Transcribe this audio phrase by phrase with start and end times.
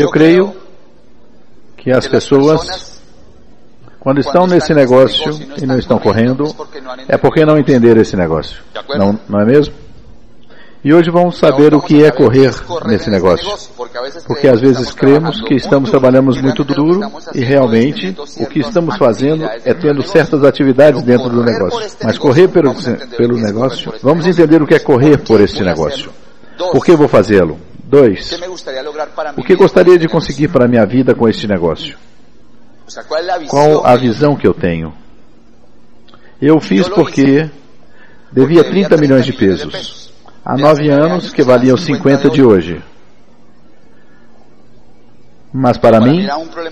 [0.00, 0.56] Eu creio
[1.76, 3.02] que as pessoas,
[3.98, 6.44] quando estão nesse negócio e não estão correndo,
[7.06, 8.62] é porque não entenderam esse negócio.
[8.96, 9.74] Não, não é mesmo?
[10.82, 12.50] E hoje vamos saber o que é correr
[12.86, 13.46] nesse negócio.
[14.26, 17.00] Porque às vezes cremos que estamos trabalhando muito duro
[17.34, 21.90] e realmente o que estamos fazendo é tendo certas atividades dentro do negócio.
[22.02, 22.74] Mas correr pelo,
[23.18, 26.10] pelo negócio, vamos entender o que é correr por este negócio.
[26.72, 27.60] Por que vou fazê-lo?
[27.90, 28.38] Dois,
[29.36, 31.98] o que gostaria de conseguir para a minha vida com este negócio?
[33.48, 34.94] Qual a visão que eu tenho?
[36.40, 37.50] Eu fiz porque
[38.30, 40.12] devia 30 milhões de pesos
[40.44, 42.80] há nove anos que valiam 50 de hoje.
[45.52, 46.28] Mas para mim,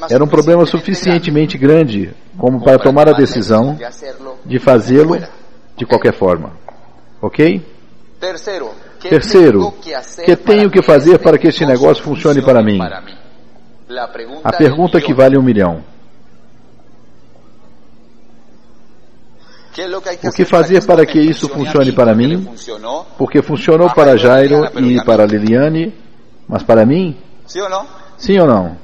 [0.09, 3.77] era um problema suficientemente grande como para tomar a decisão
[4.47, 5.19] de fazê-lo
[5.77, 6.53] de qualquer forma.
[7.21, 7.61] Ok?
[8.21, 12.79] Terceiro, que tenho que fazer para que este negócio funcione para mim?
[14.45, 15.83] A pergunta que vale um milhão.
[20.25, 22.49] O que fazer para que isso funcione para mim?
[23.17, 25.95] Porque funcionou para Jairo e para Liliane,
[26.49, 27.17] mas para mim?
[28.17, 28.77] Sim ou não?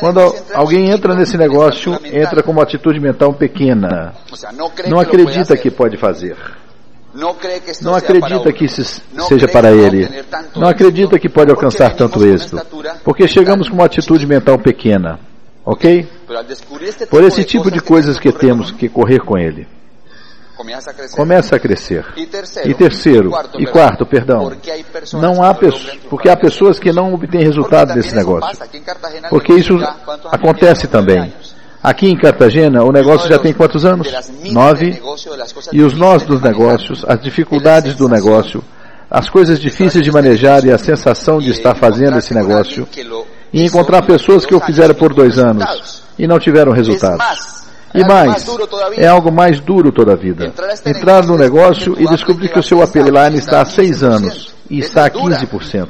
[0.00, 0.20] Quando
[0.54, 4.14] alguém entra nesse negócio, entra com uma atitude mental pequena.
[4.88, 6.36] Não acredita que pode fazer.
[7.80, 10.08] Não acredita que isso seja para ele.
[10.56, 12.60] Não acredita que pode alcançar tanto êxito.
[13.04, 15.20] Porque chegamos com uma atitude mental pequena.
[15.64, 16.06] Ok?
[17.08, 19.66] Por esse tipo de coisas que temos que correr com ele.
[21.16, 22.04] Começa a crescer.
[22.16, 24.52] E terceiro, e quarto, perdão,
[25.14, 28.56] não há pessoas, porque há pessoas que não obtêm resultado desse negócio.
[29.28, 29.76] Porque isso
[30.30, 31.32] acontece também.
[31.84, 34.08] Aqui em Cartagena, o negócio já tem quantos anos?
[34.50, 34.98] Nove.
[35.70, 38.64] E os nós dos negócios, as dificuldades do negócio,
[39.10, 42.88] as coisas difíceis de manejar e a sensação de estar fazendo esse negócio,
[43.52, 47.22] e encontrar pessoas que o fizeram por dois anos e não tiveram resultado.
[47.94, 48.46] E mais,
[48.96, 50.54] é algo mais duro toda a vida.
[50.86, 55.06] Entrar no negócio e descobrir que o seu upline está há seis anos e está
[55.06, 55.88] a 15%.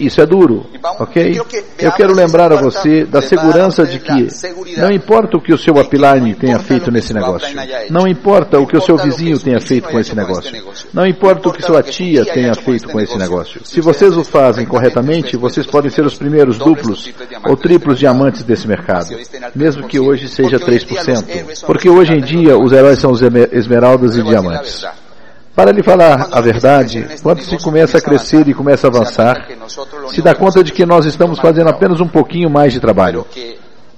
[0.00, 0.66] Isso é duro,
[0.98, 1.40] ok?
[1.78, 4.28] Eu quero lembrar a você da segurança de que
[4.78, 7.48] não importa o que o seu upline tenha feito nesse negócio,
[7.90, 10.52] não importa o que o seu vizinho tenha feito com esse negócio,
[10.92, 13.60] não importa o que sua tia tenha feito com esse negócio.
[13.64, 17.12] Se vocês o fazem corretamente, vocês podem ser os primeiros duplos
[17.44, 19.16] ou triplos diamantes desse mercado,
[19.54, 21.64] mesmo que hoje seja 3%.
[21.66, 23.20] Porque hoje em dia os heróis são os
[23.52, 24.84] esmeraldas e diamantes.
[25.54, 29.46] Para lhe falar a verdade, quando se começa a crescer e começa a avançar,
[30.10, 33.24] se dá conta de que nós estamos fazendo apenas um pouquinho mais de trabalho,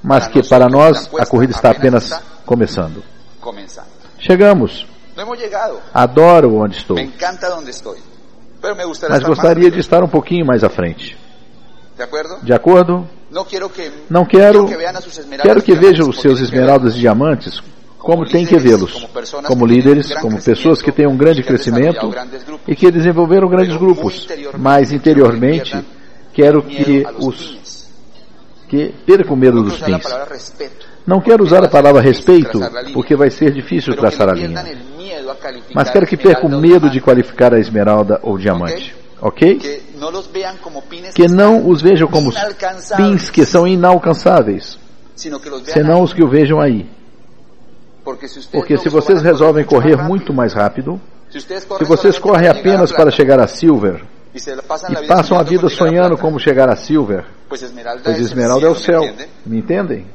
[0.03, 2.13] mas que para nós a corrida está apenas
[2.45, 3.03] começando.
[4.19, 4.87] Chegamos.
[5.95, 6.99] Adoro onde estou.
[9.09, 11.17] Mas gostaria de estar um pouquinho mais à frente.
[12.43, 13.09] De acordo?
[14.11, 14.67] Não quero,
[15.43, 17.63] quero que vejam os seus esmeraldas e diamantes
[18.07, 19.05] como tem que vê-los,
[19.49, 22.09] como líderes, como pessoas que têm um grande crescimento
[22.69, 25.77] e que desenvolveram grandes grupos, mas interiormente
[26.33, 27.91] quero que os
[28.69, 30.05] que percam medo dos fins.
[31.05, 32.61] Não quero usar a palavra respeito,
[32.95, 34.65] porque vai ser difícil traçar a linha.
[35.75, 38.95] Mas quero que percam medo de qualificar a esmeralda ou diamante.
[39.21, 39.59] Ok?
[41.15, 42.33] Que não os vejam como
[42.97, 44.79] pins que são inalcançáveis,
[45.17, 46.96] senão os que o vejam aí.
[48.53, 53.49] Porque se vocês resolvem correr muito mais rápido, se vocês correm apenas para chegar a
[53.49, 59.03] Silver e passam a vida sonhando como chegar a Silver, pois Esmeralda é o céu.
[59.45, 60.07] Me entendem?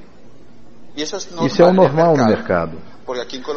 [0.96, 2.78] Isso é o normal no mercado.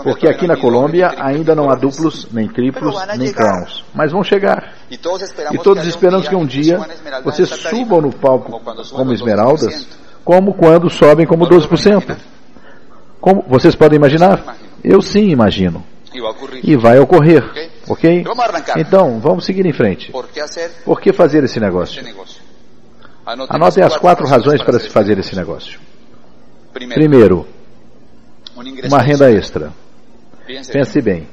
[0.03, 3.84] Porque aqui na Colômbia ainda não há duplos, nem triplos, nem crowns.
[3.94, 4.75] Mas vão chegar.
[4.91, 6.81] E todos esperamos que um dia
[7.23, 9.87] vocês subam no palco como esmeraldas,
[10.25, 12.17] como quando sobem como 12%.
[13.25, 14.59] Como vocês podem imaginar?
[14.85, 15.83] Eu sim imagino.
[16.62, 17.43] E vai ocorrer,
[17.89, 18.23] ok?
[18.77, 20.12] Então, vamos seguir em frente.
[20.85, 22.05] Por que fazer esse negócio?
[23.49, 25.81] Anotem as quatro razões para se fazer esse negócio.
[26.75, 27.47] Primeiro,
[28.85, 29.73] uma renda extra.
[30.70, 31.27] Pense bem.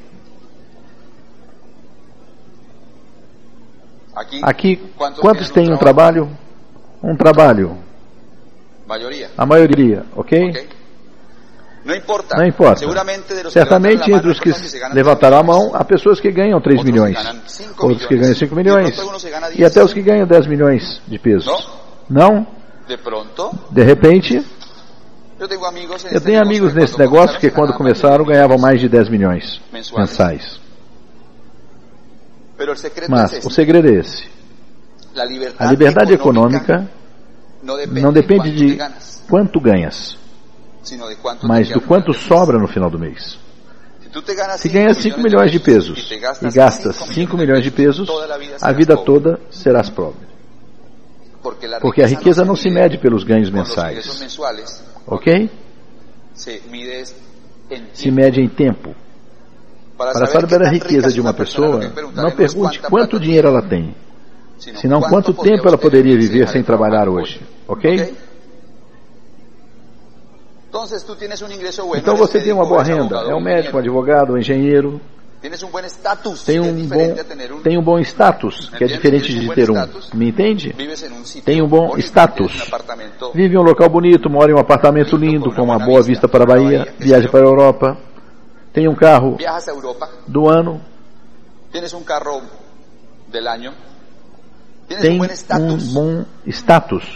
[4.43, 4.77] Aqui,
[5.19, 6.29] quantos têm um trabalho?
[7.03, 7.77] Um trabalho.
[9.37, 10.71] A maioria, ok?
[11.83, 12.37] Não importa.
[12.37, 12.85] Não importa.
[13.49, 14.51] Certamente entre os que
[14.93, 17.17] levantaram a mão, há pessoas que ganham 3 milhões,
[17.79, 18.97] outros que ganham 5 milhões,
[19.55, 21.47] e até os que ganham 10 milhões de pesos.
[22.09, 22.45] Não?
[23.71, 24.45] De repente,
[26.11, 30.59] eu tenho amigos nesse negócio que quando começaram ganhavam mais de 10 milhões mensais.
[33.09, 34.29] Mas o segredo é esse.
[35.57, 36.87] A liberdade econômica
[37.63, 38.77] não depende de
[39.27, 40.15] quanto ganhas,
[41.43, 43.37] mas do quanto sobra no final do mês.
[44.57, 46.11] Se ganhas 5 milhões de pesos
[46.41, 48.09] e gastas 5 milhões de pesos,
[48.61, 50.27] a vida toda serás pobre.
[51.79, 54.37] Porque a riqueza não se mede pelos ganhos mensais.
[55.07, 55.49] Ok?
[57.93, 58.93] Se mede em tempo.
[59.97, 61.79] Para saber a riqueza de uma pessoa,
[62.15, 63.95] não pergunte quanto dinheiro ela tem,
[64.57, 67.39] senão quanto tempo ela poderia viver sem trabalhar hoje.
[67.67, 68.13] Ok?
[72.01, 75.01] Então você tem uma boa renda, é um médico, um advogado, um engenheiro.
[76.45, 77.15] Tem um bom,
[77.63, 79.73] tem um bom status, que é diferente de ter um.
[80.13, 80.71] Me entende?
[81.41, 82.69] Tem um bom status.
[83.33, 86.43] Vive em um local bonito, mora em um apartamento lindo, com uma boa vista para
[86.43, 87.97] a Bahia, viaja para a Europa.
[88.71, 89.35] Tem um carro
[90.27, 90.79] do ano.
[95.01, 95.19] Tem
[95.59, 97.13] um bom status.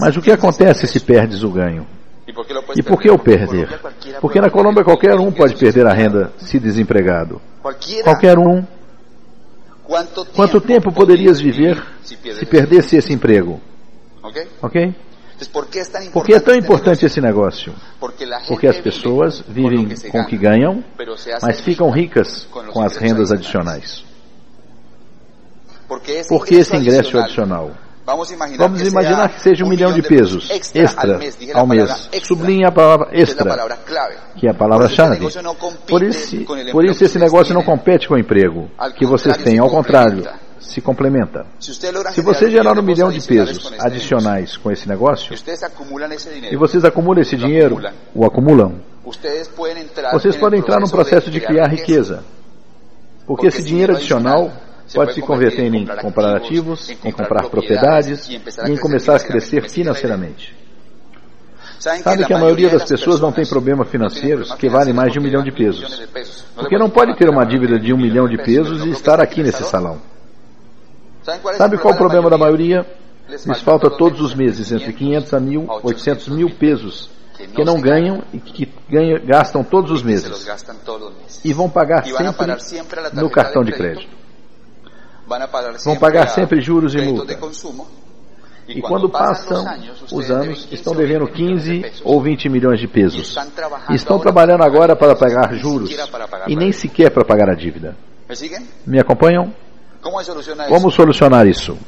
[0.00, 1.86] Mas o que acontece se perdes o ganho?
[2.26, 3.68] E por que o perder?
[4.20, 7.40] Porque na Colômbia qualquer um pode perder a renda se desempregado.
[8.02, 8.64] Qualquer um.
[10.34, 13.60] Quanto tempo poderias viver se perdesse esse emprego?
[14.62, 14.94] Ok?
[16.12, 17.74] Por que é tão importante esse negócio?
[18.48, 20.82] Porque as pessoas vivem com o que ganham,
[21.42, 24.02] mas ficam ricas com as rendas adicionais.
[26.28, 27.72] Por que esse ingresso adicional?
[28.06, 31.18] Vamos imaginar, Vamos imaginar que, seja um, milhão de pesos extra
[31.54, 32.10] ao mês.
[32.22, 33.56] Sublinha a palavra extra,
[34.36, 35.26] que é a palavra-chave.
[35.88, 36.36] Por isso,
[36.70, 40.22] por isso esse negócio não compete com o emprego que vocês têm, ao contrário,
[40.60, 41.46] se complementa.
[41.58, 45.34] Se você gerar um milhão de pesos adicionais com esse negócio,
[46.50, 47.80] e vocês acumulam esse dinheiro,
[48.14, 52.22] o acumulam, vocês podem entrar num processo de criar riqueza.
[53.26, 54.52] Porque esse dinheiro adicional
[54.92, 60.54] pode se converter em comprar ativos, em comprar propriedades e em começar a crescer financeiramente.
[61.78, 65.22] Sabe que a maioria das pessoas não tem problemas financeiros que valem mais de um
[65.22, 66.02] milhão de pesos.
[66.54, 69.62] Porque não pode ter uma dívida de um milhão de pesos e estar aqui nesse
[69.64, 70.00] salão.
[71.56, 72.86] Sabe qual é o problema da maioria?
[73.28, 77.10] Lhes falta todos os meses entre 500 a 1.000, 800 mil pesos
[77.54, 80.46] que não ganham e que ganham, gastam todos os meses.
[81.44, 84.23] E vão pagar sempre no cartão de crédito.
[85.84, 87.36] Vão pagar sempre juros e multa.
[88.66, 89.64] E quando passam
[90.10, 93.36] os anos, estão devendo 15 ou 20 milhões de pesos.
[93.90, 95.90] Estão trabalhando agora para pagar juros
[96.46, 97.96] e nem sequer para pagar a dívida.
[98.86, 99.52] Me acompanham?
[100.68, 101.78] Como solucionar isso?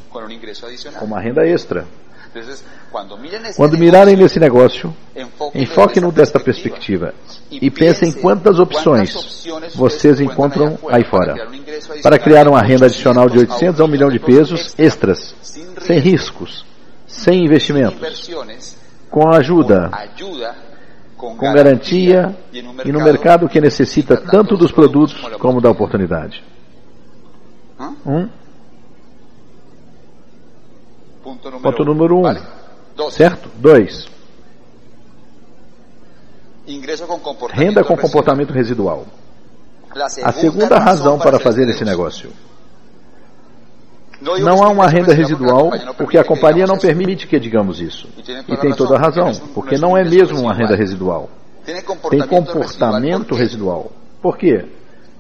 [0.99, 1.87] Com uma renda extra.
[3.57, 4.95] Quando mirarem nesse negócio,
[5.55, 7.15] enfoquem no desta perspectiva
[7.51, 11.49] e pensem quantas opções vocês encontram aí fora
[12.03, 15.35] para criar uma renda adicional de 800 a 1 milhão de pesos extras,
[15.81, 16.65] sem riscos,
[17.07, 18.31] sem investimentos,
[19.11, 19.91] com ajuda,
[21.17, 26.45] com garantia e no mercado que necessita tanto dos produtos como da oportunidade.
[28.05, 28.29] Um.
[31.63, 33.11] Ponto número um.
[33.11, 33.51] Certo?
[33.57, 34.07] Dois.
[37.53, 39.07] Renda com comportamento residual.
[40.23, 42.31] A segunda razão para fazer esse negócio.
[44.21, 48.09] Não há uma renda residual porque a companhia não permite que digamos isso.
[48.49, 51.29] E tem toda a razão, porque não é mesmo uma renda residual.
[51.65, 51.83] Tem
[52.27, 53.93] comportamento residual.
[54.23, 54.65] Por quê?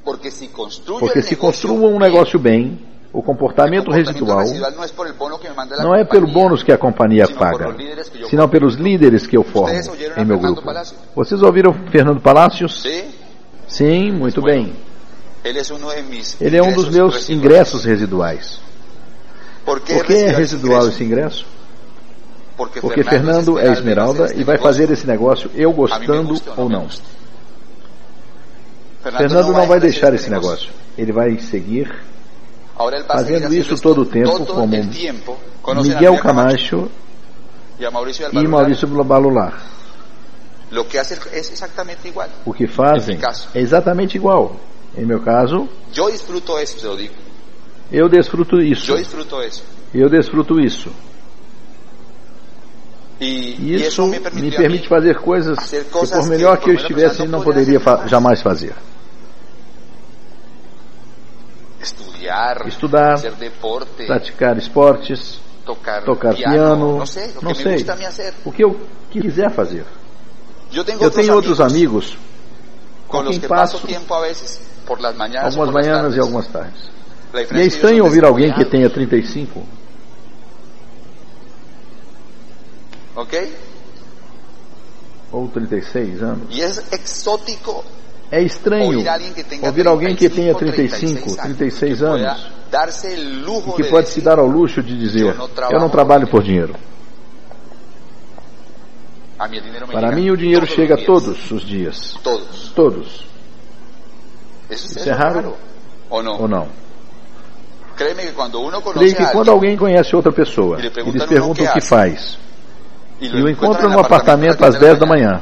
[0.04, 2.78] Porque se construa um negócio bem,
[3.16, 4.44] o comportamento residual
[5.78, 7.74] não é pelo bônus que a companhia paga,
[8.28, 9.74] senão pelos líderes que eu formo
[10.18, 10.62] em meu grupo.
[11.14, 12.84] Vocês ouviram Fernando Palácios?
[13.66, 14.74] Sim, muito bem.
[15.42, 18.60] Ele é um dos meus ingressos residuais.
[19.64, 21.46] Por que é residual esse ingresso?
[22.54, 26.86] Porque Fernando é esmeralda e vai fazer esse negócio eu gostando ou não.
[29.02, 30.70] Fernando não vai deixar esse negócio.
[30.98, 31.90] Ele vai seguir
[33.06, 34.46] fazendo isso todo o tempo,
[35.62, 36.90] como Miguel Camacho
[37.78, 39.62] e Maurício Balular.
[42.44, 43.18] O que fazem
[43.54, 44.56] é exatamente igual.
[44.96, 45.68] Em meu caso,
[47.92, 48.92] eu desfruto isso.
[49.94, 50.90] Eu desfruto isso.
[53.20, 58.42] E isso me permite fazer coisas que, por melhor que eu estivesse, não poderia jamais
[58.42, 58.74] fazer.
[61.80, 63.20] Estudar,
[64.06, 67.84] praticar esportes, tocar, piano, não sei, não sei
[68.44, 68.80] o que eu
[69.10, 69.84] quiser fazer.
[70.72, 72.16] Eu tenho outros amigos
[73.08, 73.80] com quem passo
[75.42, 76.90] algumas manhãs e algumas tardes.
[77.52, 79.66] E é estranho ouvir alguém que tenha 35.
[83.14, 83.56] Ok?
[85.32, 86.54] Ou 36 anos.
[86.54, 87.84] Y es exótico
[88.30, 89.04] É estranho
[89.62, 92.46] ouvir alguém que tenha 35, 35, 36 que anos
[93.68, 95.36] e que de pode se dar ao luxo de dizer:
[95.70, 96.74] Eu não trabalho por dinheiro.
[99.92, 102.18] Para mim, o dinheiro chega todos os dias.
[102.74, 103.24] Todos.
[104.70, 105.54] Isso é raro
[106.10, 106.68] ou não?
[107.96, 112.36] Creio que quando alguém conhece outra pessoa E lhe lhes perguntam o que faz,
[113.18, 115.40] e o encuentran no apartamento às 10 da manhã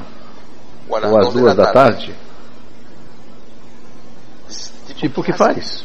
[0.88, 2.14] ou às 2 2 da tarde,
[4.96, 5.84] tipo, tipo o que ¿qué faz?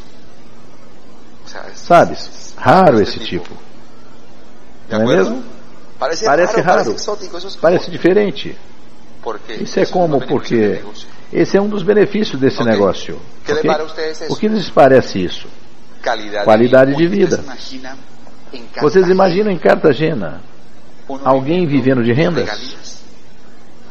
[1.75, 2.53] Sabes?
[2.57, 3.53] Raro esse tipo.
[4.87, 5.43] ¿De Não é mesmo?
[5.99, 6.95] Parece, Parece raro,
[7.59, 8.57] parece diferente.
[9.59, 10.81] Isso é eso como porque
[11.31, 13.19] esse é um dos benefícios desse negócio.
[13.45, 13.69] ¿Qué le ok?
[13.69, 14.33] para a ustedes eso?
[14.33, 15.47] O que lhes parece isso?
[16.45, 17.43] Qualidade de vida.
[18.81, 20.41] Vocês imaginam em Cartagena
[21.23, 23.03] alguém vivendo de rendas?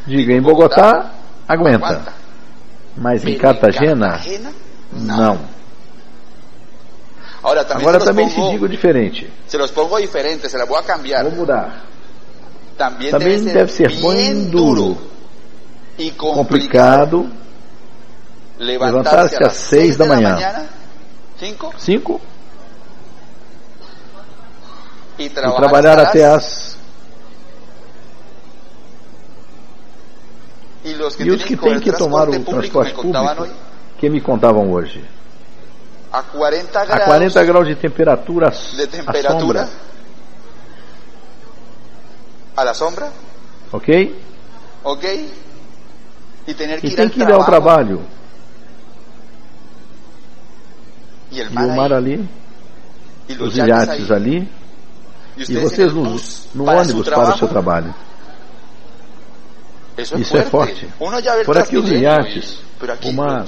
[0.07, 1.13] Diga, em Bogotá,
[1.47, 2.15] aguenta.
[2.97, 4.19] Mas em Cartagena,
[4.93, 5.39] Não.
[7.43, 9.31] Ahora también, Agora se, também te pongo, digo diferente.
[9.47, 11.25] se los pongo diferente, se las voy a cambiar.
[11.25, 11.85] Vou mudar.
[12.77, 14.03] También, Também debe, deve ser bien
[14.45, 14.97] bem duro,
[15.99, 17.27] y complicado, complicado.
[18.59, 20.67] levantarse a las 6 da manhã,
[21.39, 22.21] 5 Cinco,
[25.19, 26.79] y e trabajar, trabalhar hasta até las- as.
[30.85, 33.49] y los que E os que têm que tomar o transporte público público,
[33.99, 35.05] que me contavam hoje.
[36.13, 39.69] a 40 A grados 40 graus de temperatura, de à temperatura sombra,
[42.57, 43.13] a la sombra,
[43.73, 44.15] ok?
[44.85, 45.05] ¿ok?
[46.47, 48.03] Y tener que E ir tem que ir ao trabalho.
[51.31, 52.27] E mar, o mar ali,
[53.29, 54.49] los os iates ali,
[55.37, 56.17] e vocês no,
[56.55, 57.95] no ônibus para o seu trabalho.
[59.99, 60.89] Isso é forte.
[61.45, 62.61] Por aqui os iates,
[63.05, 63.45] o mar,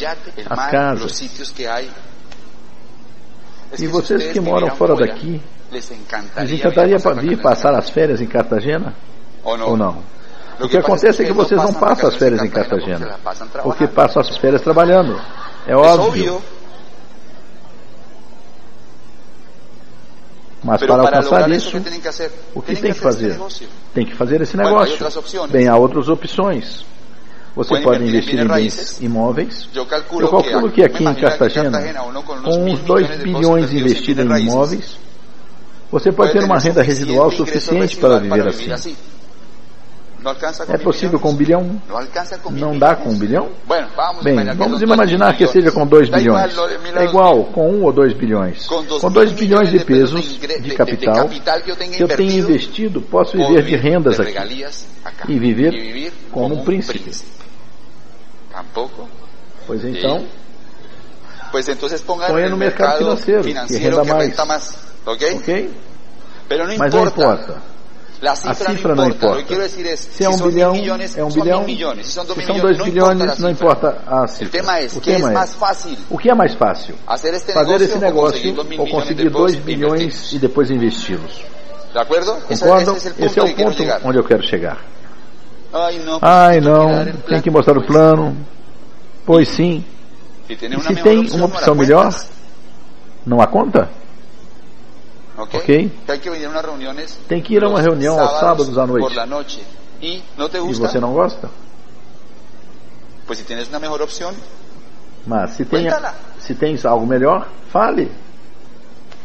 [0.48, 1.02] as casas.
[1.02, 1.88] los sitios que hay.
[3.72, 5.40] Es E que vocês que moram fora daqui,
[5.70, 8.94] les lhes encantaria a vir passar as férias em Cartagena
[9.44, 10.02] ou não?
[10.58, 13.18] O que acontece é que vocês não passam as férias em Cartagena,
[13.62, 15.20] porque passam as férias trabalhando.
[15.66, 16.42] É óbvio.
[20.62, 21.76] Mas para alcançar isso,
[22.54, 23.38] o que tem que fazer?
[23.94, 24.96] Tem que fazer esse negócio.
[25.50, 26.84] Bem, há outras opções.
[27.56, 29.68] Você pode investir em bens imóveis.
[29.74, 31.82] Eu calculo que aqui em Cartagena,
[32.44, 34.96] com uns 2 millones de bilhões investidos em imóveis,
[35.90, 38.96] você pode ter uma renda residual suficiente para viver assim.
[40.68, 41.80] É possível com um bilhão?
[42.50, 43.48] Não dá com um bilhão?
[44.22, 46.96] Bem, vamos imaginar que seja com 2 Da igual, bilhões.
[46.96, 48.66] É igual com 1 ou 2 bilhões.
[48.66, 53.36] Com dois Com 2 mil bilhões de pesos de- capital que eu tenho investido, posso
[53.36, 54.52] viver de rendas aqui
[55.28, 56.98] e viver como um príncipe.
[59.66, 60.24] Pois então,
[61.50, 64.28] Pues entonces pongan Ponha no mercado mercado financeiro, financiero, que renda mais.
[65.36, 65.70] ¿Ok?
[66.78, 67.69] Mas não importa.
[68.20, 69.42] La cifra, cifra no não importa.
[69.44, 69.64] Que importa.
[69.88, 71.58] es, Se é um bilhão, millones, é um bilhão.
[71.64, 72.06] mil millones.
[72.06, 73.50] Si son dos Se são millones, 2 no importa bilhões, la não cifra.
[73.50, 74.60] importa a cifra.
[74.60, 75.98] tema es, O ¿qué es tema é, fácil?
[76.10, 76.94] o que é mais fácil?
[77.34, 80.70] Este Fazer esse o negócio dos mil ou conseguir de 2 pesos bilhões e depois
[80.70, 81.44] investi-los.
[81.94, 82.38] Concordam?
[82.50, 82.64] Esse
[83.08, 84.78] é que o ponto onde eu quero chegar.
[85.72, 85.98] Ai,
[86.60, 88.36] não, dar el tem que mostrar o plano.
[89.24, 89.84] Pois sim.
[90.48, 92.12] E se tem uma opção melhor,
[93.24, 93.88] não há conta?
[95.40, 95.54] ¿Ok?
[95.54, 95.64] Ok.
[95.64, 98.76] Que hay que venir a unas reuniones Tem que ir a uma reunião aos sábados
[98.76, 99.00] à noite.
[99.06, 99.62] por la noche.
[100.02, 100.88] ¿Y no te E gusta?
[100.88, 101.48] você não gosta?
[103.26, 104.34] Pues si tienes una mejor opción,
[105.26, 105.86] Mas se tem,
[106.40, 108.08] se tens algo melhor, fale,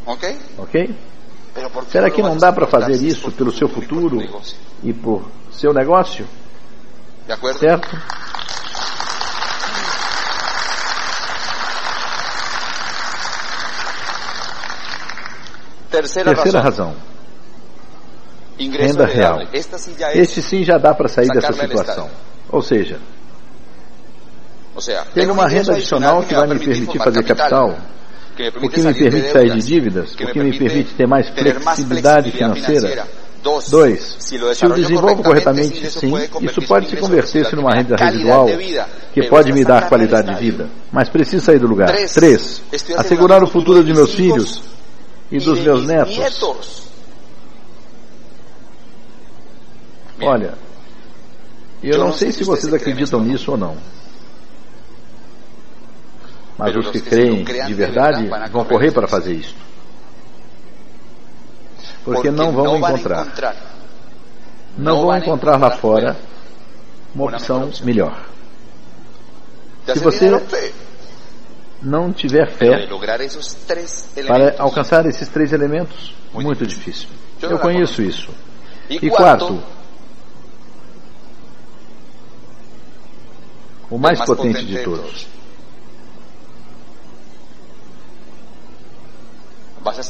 [0.05, 0.24] ¿ok?
[0.57, 0.75] ok?
[1.53, 4.22] Pero ¿por qué Será que não dá para fazer isso pelo seu futuro
[4.84, 6.27] e por seu negócio,
[7.57, 7.98] certo?
[16.02, 16.62] Terceira razón.
[16.62, 16.96] razão.
[18.58, 19.42] Ingreso Renda real.
[19.54, 19.70] Es,
[20.14, 22.10] Este sim já dá para sair dessa situação.
[22.50, 23.00] Ou seja,
[25.14, 27.78] ter uma renda adicional que vai me permitir fazer capital,
[28.62, 32.56] o que me permite sair de dívidas, o que me permite ter mais flexibilidade flexibilidad
[32.56, 33.08] financeira.
[33.70, 36.12] Dois, se o desenvolvo corretamente, sim,
[36.42, 38.48] isso pode se converter-se numa renda residual
[39.14, 40.68] que pode me dar qualidade de vida.
[40.92, 41.90] Mas preciso sair do lugar.
[42.14, 42.62] Três,
[42.98, 44.75] assegurar o futuro de meus filhos
[45.32, 46.17] e y dos meus netos.
[46.17, 46.86] nietos.
[50.22, 50.53] Olha,
[51.84, 53.77] eu não sei se vocês acreditam nisso ou não.
[56.58, 59.55] Mas os que creem de de verdade vão correr para fazer isso.
[62.03, 63.27] Porque não vão encontrar.
[64.77, 66.15] não vão encontrar lá fora
[67.13, 68.25] uma opção melhor.
[69.86, 70.29] Se você
[71.86, 72.88] não tiver fé
[74.25, 77.08] para alcançar esses três elementos, muito difícil.
[77.42, 78.32] Eu conheço isso.
[78.89, 79.63] E quarto,
[83.89, 85.27] o mais potente de todos.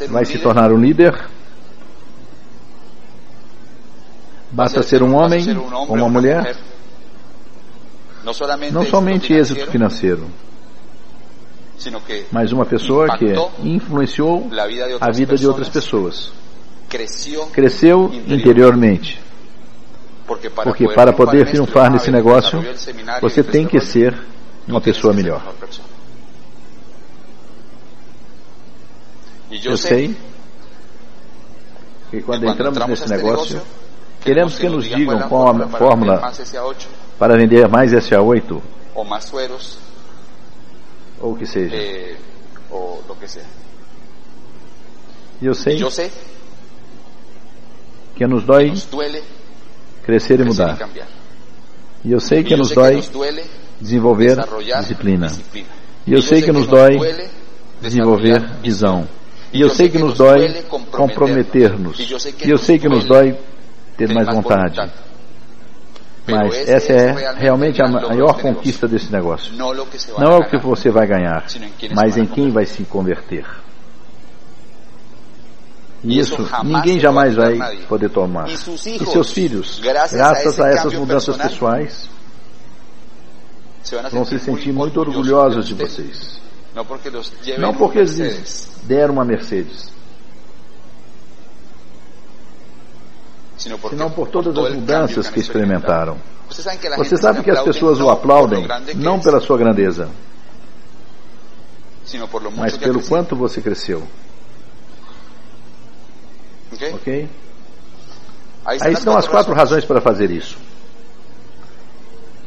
[0.10, 1.30] Vai se tornar um líder.
[4.50, 6.56] Basta ser um homem ou uma mulher.
[8.72, 10.30] Não somente êxito financeiro,
[12.32, 13.26] mas uma pessoa que
[13.62, 14.50] influenciou
[15.00, 16.32] a vida de outras pessoas.
[17.52, 19.22] Cresceu interiormente.
[20.26, 22.60] Porque para poder triunfar nesse negócio,
[23.22, 24.18] você tem que ser
[24.68, 25.54] uma pessoa melhor.
[29.64, 30.16] Eu sei
[32.10, 33.62] que quando entramos nesse negócio,
[34.22, 36.32] queremos que nos digam qual a fórmula
[37.20, 38.62] para vender mais SA8
[38.96, 39.06] ou
[41.22, 41.76] o que seja.
[41.76, 42.16] Eh,
[45.42, 45.78] e eu sei
[48.16, 48.74] que nos dói
[50.04, 50.78] crescer e mudar.
[52.04, 53.02] E eu sei que nos dói
[53.80, 54.38] desenvolver
[54.80, 55.32] disciplina.
[56.08, 56.98] E eu sei que nos dói
[57.82, 59.08] desenvolver visão.
[59.52, 62.00] E eu sei que nos dói comprometer-nos.
[62.00, 63.38] E eu sei que nos dói
[63.98, 64.92] ter mais vontade.
[66.28, 69.54] Mas essa é realmente a maior conquista desse negócio.
[69.56, 71.46] Não é o que você vai ganhar,
[71.94, 73.46] mas em quem vai se converter.
[76.04, 78.48] E isso ninguém jamais vai poder tomar.
[78.50, 82.10] E seus filhos, graças a essas mudanças pessoais,
[84.12, 86.40] vão se sentir muito orgulhosos de vocês.
[86.74, 89.90] Não porque eles deram uma Mercedes,
[93.58, 96.18] senão por todas as mudanças que experimentaram.
[96.98, 100.10] Você sabe que as pessoas o aplaudem não pela sua grandeza,
[102.56, 104.04] mas pelo quanto você cresceu.
[106.94, 107.30] Ok?
[108.66, 110.58] Aí estão as quatro razões para fazer isso.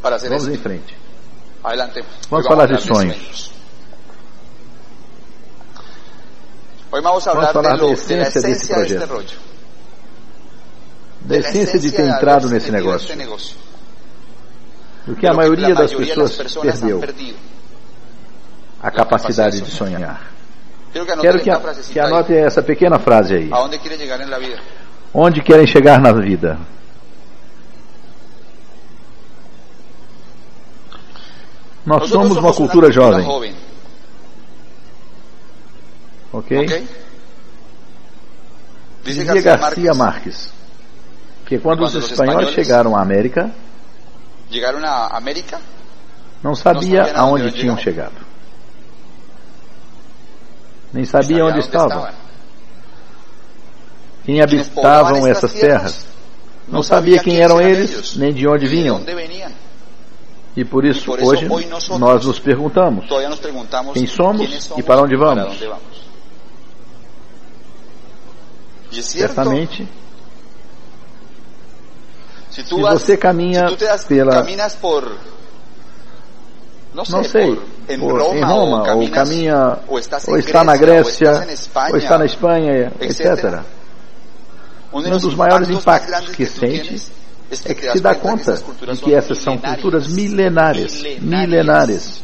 [0.02, 0.96] Vamos em frente.
[2.28, 3.52] Vamos para as lições.
[6.90, 9.58] Vamos falar da essência desse projeto
[11.20, 13.14] da essência de ter entrado nesse negócio.
[15.07, 17.02] O que a maioria das pessoas perdeu
[18.81, 20.33] a capacidade de sonhar.
[21.20, 23.50] Quero que, a, que anote essa pequena frase aí.
[25.12, 26.59] Onde querem chegar na vida?
[31.85, 33.54] Nós somos uma cultura jovem.
[36.33, 36.87] Ok?
[39.02, 40.58] Dizia Garcia Marques
[41.48, 43.50] que quando os espanhóis chegaram à América,
[46.44, 48.16] não sabia aonde tinham chegado.
[50.92, 52.06] Nem sabia onde estavam.
[54.24, 56.06] Quem habitavam essas terras.
[56.68, 59.02] Não sabia quem eram eles, nem de onde vinham.
[60.54, 61.48] E por isso, hoje,
[61.98, 63.06] nós nos perguntamos
[63.94, 65.58] quem somos e para onde vamos.
[68.90, 69.88] Certamente,
[72.50, 74.44] se, se você caminha se pela.
[74.80, 75.16] Por,
[76.94, 80.76] não sei, por, em, por, Roma, em Roma, ou, ou caminha, ou, ou está na
[80.76, 83.20] Grécia, ou, Espanha, ou está na Espanha, etc.
[83.20, 83.61] etc.
[84.92, 87.12] Um dos maiores impactos que sente
[87.66, 92.22] é que se dá conta de que essas são culturas milenares, milenares,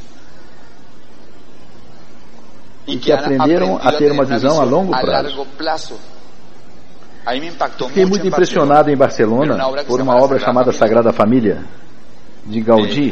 [2.86, 5.98] e que aprenderam a ter uma visão a longo prazo.
[7.88, 9.56] Fiquei muito impressionado em Barcelona
[9.86, 11.64] por uma obra chamada Sagrada Família,
[12.44, 13.10] de Gaudí.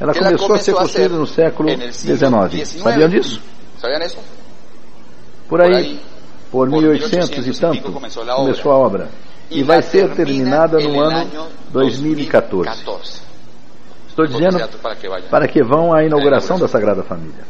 [0.00, 2.68] Ela começou a ser construída no século XIX.
[2.82, 3.40] Sabiam disso?
[5.48, 6.00] Por aí,
[6.50, 9.08] por 1800 e tanto, começou a obra.
[9.50, 12.68] E vai ser terminada no ano 2014.
[14.08, 14.58] Estou dizendo
[15.30, 17.44] para que vão à inauguração da Sagrada Família.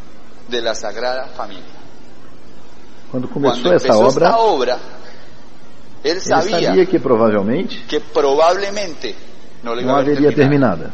[3.10, 4.30] Quando começou essa obra,
[6.04, 9.14] ele sabia, Ele sabia que provavelmente que provavelmente
[9.62, 10.92] não, não haveria terminada.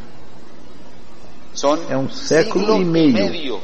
[1.88, 3.61] É um século e meio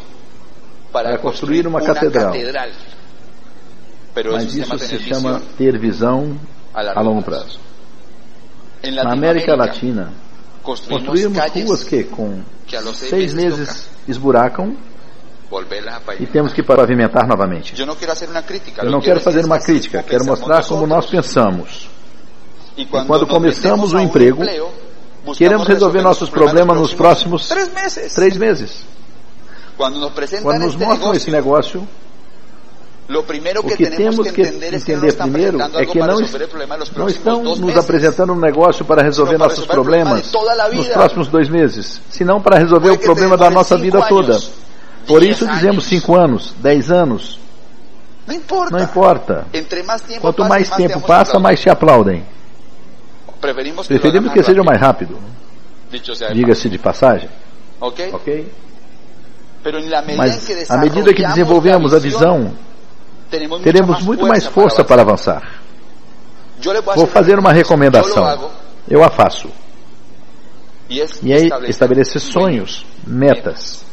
[0.92, 2.33] para construir uma catedral.
[4.33, 6.38] Mas isso se chama ter visão
[6.72, 7.59] a longo prazo.
[8.92, 10.12] Na América Latina,
[10.62, 12.42] construímos ruas que com
[12.94, 14.76] seis meses esburacam
[16.18, 17.78] e temos que pavimentar novamente.
[17.80, 17.86] Eu
[18.90, 21.88] não quero fazer uma crítica, quero mostrar como nós pensamos.
[22.76, 24.42] E quando começamos o emprego,
[25.36, 27.48] queremos resolver nossos problemas nos próximos
[28.14, 28.84] três meses.
[29.76, 31.86] Quando nos mostram esse negócio,
[33.08, 36.20] o que temos que entender primeiro é que não,
[36.96, 40.30] não estão nos apresentando um negócio para resolver nossos problemas
[40.72, 44.38] nos próximos dois meses, senão para resolver o problema da nossa vida toda.
[45.11, 47.40] Por isso dizemos cinco anos, dez anos.
[48.70, 49.44] Não importa.
[50.20, 52.25] Quanto mais tempo passa, mais te aplaudem.
[53.40, 55.18] Preferimos que seja mais rápido.
[56.33, 57.29] Diga-se de passagem.
[57.81, 58.53] Ok?
[60.16, 62.55] Mas à medida que desenvolvemos a visão,
[63.64, 65.61] teremos muito mais força para avançar.
[66.94, 68.53] Vou fazer uma recomendação.
[68.88, 69.51] Eu a faço.
[70.88, 71.01] E
[71.33, 73.85] é estabelecer sonhos, metas.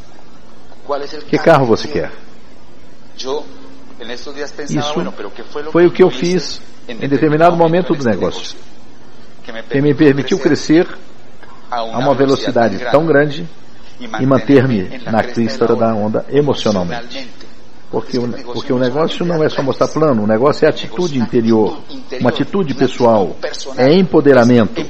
[1.30, 2.12] Que carro você quer?
[4.70, 8.56] Isso foi o que eu fiz em determinado momento do negócio,
[9.44, 10.88] que me permitiu crescer
[11.70, 13.48] a uma velocidade tão grande
[14.00, 17.30] e manter-me na crista da onda emocionalmente.
[17.90, 21.80] Porque o, porque o negócio não é só mostrar plano, o negócio é atitude interior,
[22.20, 23.38] uma atitude pessoal,
[23.78, 24.86] é empoderamento,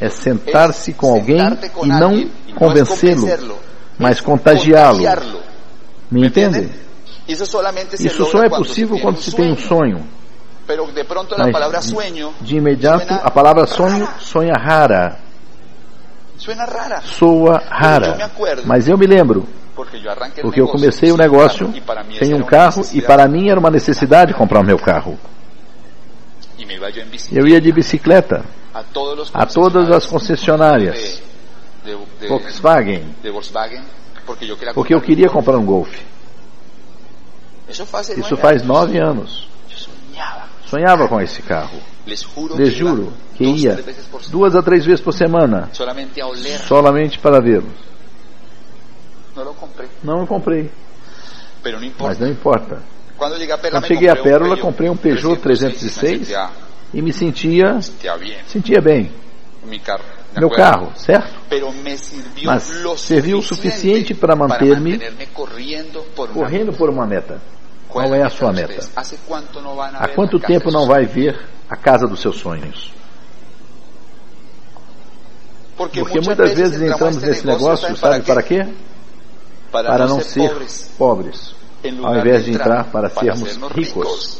[0.00, 1.38] é sentar-se com alguém
[1.84, 3.28] e não convencê-lo,
[3.98, 5.02] mas contagiá-lo.
[6.10, 6.70] Me entende?
[7.26, 10.06] Isso só é possível quando se tem um sonho.
[10.66, 11.92] Mas,
[12.40, 15.18] de imediato, a palavra sonho sonha rara.
[17.02, 18.30] Soa rara.
[18.64, 19.46] Mas eu me lembro
[20.42, 21.72] porque eu comecei o negócio
[22.18, 25.18] sem um carro e para mim era uma necessidade comprar o meu carro.
[27.32, 28.44] Eu ia de bicicleta
[29.32, 31.22] a todas as concessionárias
[32.28, 33.14] Volkswagen,
[34.74, 35.94] porque eu queria comprar um Golf.
[37.68, 39.48] Isso faz nove anos.
[40.66, 41.78] Sonhava com esse carro.
[42.06, 42.22] Les
[42.72, 43.78] juro que ia
[44.28, 45.70] duas a três vezes por semana,
[46.66, 47.72] somente para vê-los.
[50.02, 50.70] Não eu comprei.
[52.08, 52.82] Mas não importa.
[53.16, 56.32] Quando cheguei à Pérola, comprei um Peugeot 306
[56.92, 57.80] e me sentia,
[58.46, 59.10] sentia bem.
[60.36, 61.32] Meu carro, certo?
[62.44, 62.62] Mas
[62.98, 64.98] serviu o suficiente para manter-me
[66.32, 67.40] correndo por uma meta.
[67.88, 68.88] Qual é a sua meta?
[69.94, 71.38] Há quanto tempo não vai ver
[71.70, 72.92] a casa dos seus sonhos?
[75.76, 78.66] Porque muitas vezes entramos nesse negócio, sabe para quê?
[79.82, 80.52] para não ser
[80.96, 81.52] pobres,
[82.00, 84.38] ao invés de entrar para sermos ricos.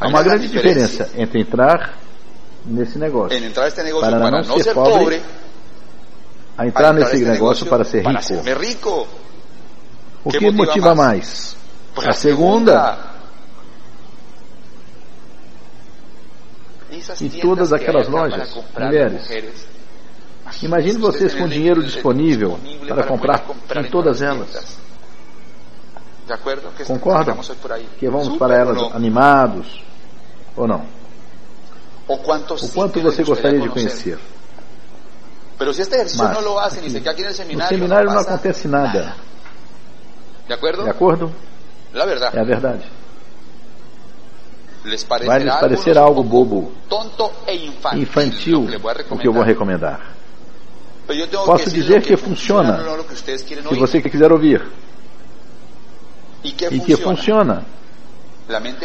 [0.00, 1.96] Há uma grande diferença entre entrar
[2.64, 3.38] nesse negócio
[4.00, 5.22] para não ser pobre
[6.56, 9.06] a entrar nesse negócio para ser rico.
[10.24, 11.56] O que motiva mais?
[11.96, 13.12] A segunda.
[17.20, 19.66] E todas aquelas lojas, mulheres,
[20.62, 23.44] Imagine vocês com dinheiro disponível para comprar
[23.76, 24.78] em todas elas.
[26.86, 27.38] Concordam
[27.98, 29.82] que vamos para elas animados
[30.56, 30.86] ou não?
[32.06, 32.56] O quanto
[33.00, 34.18] você gostaria de conhecer?
[35.58, 39.14] Mas no seminário não acontece nada.
[40.46, 41.32] De acordo?
[42.36, 42.90] É a verdade.
[45.24, 46.72] Vai lhes parecer algo bobo,
[47.94, 48.66] infantil,
[49.10, 50.14] o que eu vou recomendar.
[51.46, 52.78] Posso dizer que funciona,
[53.68, 54.66] se você quiser ouvir.
[56.42, 57.64] E que funciona.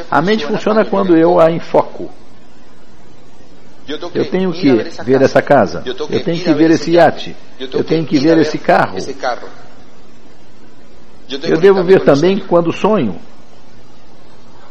[0.10, 2.10] A mente funciona quando eu a enfoco.
[4.13, 4.71] Eu tenho que
[5.04, 5.84] ver essa casa.
[5.86, 7.36] Eu tenho que ver esse iate.
[7.60, 8.97] Eu tenho que ver esse carro.
[11.28, 13.19] Eu devo ver também quando sonho.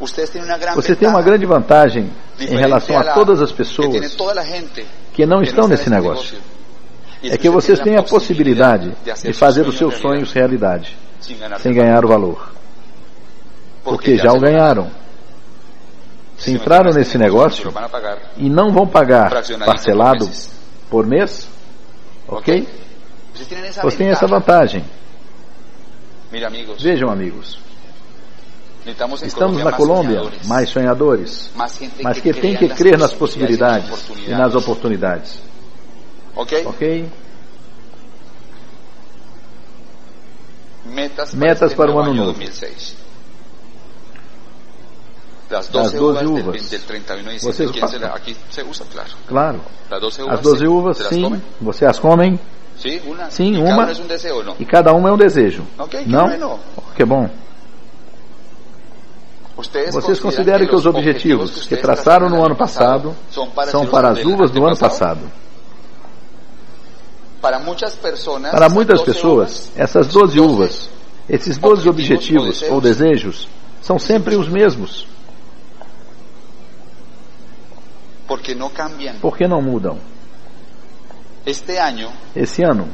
[0.01, 4.17] Você tem uma grande vantagem em relação a todas as pessoas
[5.13, 6.39] que não estão nesse negócio
[7.23, 10.97] é que vocês têm a possibilidade de fazer os seus sonhos realidade,
[11.59, 12.53] sem ganhar o valor.
[13.83, 14.91] Porque já o ganharam.
[16.39, 17.73] Se entraram nesse negócio
[18.37, 19.31] e não vão pagar
[19.65, 20.31] parcelado
[20.89, 21.49] por mês,
[22.29, 22.67] ok?
[23.35, 24.85] Vocês têm essa vantagem.
[26.83, 27.59] Vejam, amigos.
[29.23, 31.51] Estamos na Colômbia, mais sonhadores,
[32.03, 33.91] mas que tem que crer nas possibilidades
[34.27, 35.43] e nas oportunidades.
[36.65, 37.09] Ok?
[41.35, 42.39] Metas para o ano novo.
[45.49, 45.51] 2006.
[45.51, 46.47] Das 12, das 12 uvas.
[46.47, 46.71] uvas.
[46.71, 49.11] Del 31 de Vocês se, aqui se usa, claro.
[49.27, 49.61] Claro.
[49.91, 51.23] As 12 uvas, as 12 uvas sim.
[51.23, 51.43] Comem?
[51.61, 52.41] Você as comem?
[52.77, 53.31] Sim, uma.
[53.31, 53.87] Sim, e uma.
[53.87, 55.65] Cada um deseo, e cada uma é um desejo.
[55.79, 56.27] Okay, não?
[56.27, 56.61] Bueno.
[56.95, 57.29] Que bom.
[59.91, 64.65] Vocês consideram que os objetivos que traçaram no ano passado são para as uvas do
[64.65, 65.21] ano passado?
[67.41, 70.89] Para muitas pessoas, essas 12 uvas,
[71.29, 73.49] esses 12 objetivos ou desejos,
[73.83, 75.07] são sempre os mesmos.
[79.21, 79.99] Por que não mudam?
[82.37, 82.89] Esse ano,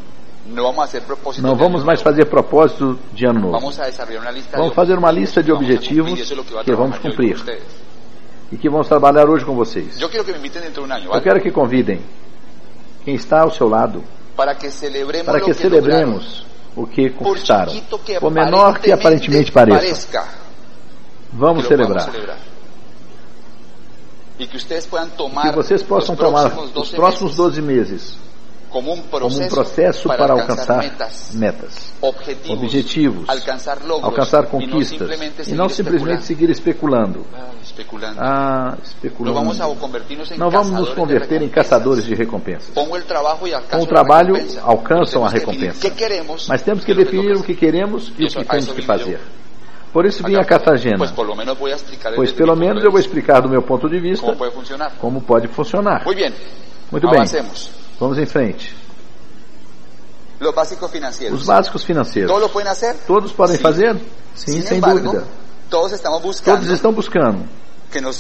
[0.47, 3.59] não vamos mais fazer propósito de ano novo.
[4.53, 6.21] Vamos fazer uma lista de objetivos
[6.65, 7.37] que vamos cumprir
[8.53, 10.01] e que vamos trabalhar hoje com vocês.
[10.01, 10.09] Eu
[11.23, 12.01] quero que convidem
[13.05, 14.05] quem está ao seu lado
[14.37, 14.71] para que
[15.55, 17.73] celebremos o que conquistaram,
[18.21, 20.09] por menor que aparentemente pareça.
[21.33, 22.11] Vamos celebrar.
[24.39, 24.59] E que
[25.57, 28.17] vocês possam tomar os próximos 12 meses
[28.75, 30.83] como um processo para alcançar
[31.33, 33.29] metas, objetivos,
[34.03, 37.25] alcançar conquistas e não simplesmente seguir especulando.
[38.19, 39.55] Ah, especulando.
[40.37, 42.75] Não vamos nos converter em caçadores de recompensas.
[42.75, 45.89] Com o trabalho alcançam a recompensa.
[46.49, 49.21] Mas temos que definir o que queremos e o que temos que fazer.
[49.95, 50.99] Por isso vim a Cartagena,
[52.17, 54.27] pois pelo menos eu vou explicar do meu ponto de vista
[54.99, 56.03] como pode funcionar.
[56.91, 57.21] Muito bem.
[58.01, 58.77] Vamos em frente.
[61.33, 62.29] Os básicos financeiros.
[63.07, 63.97] Todos podem fazer?
[64.35, 65.25] Sim, sem dúvida.
[66.57, 67.49] Todos estão buscando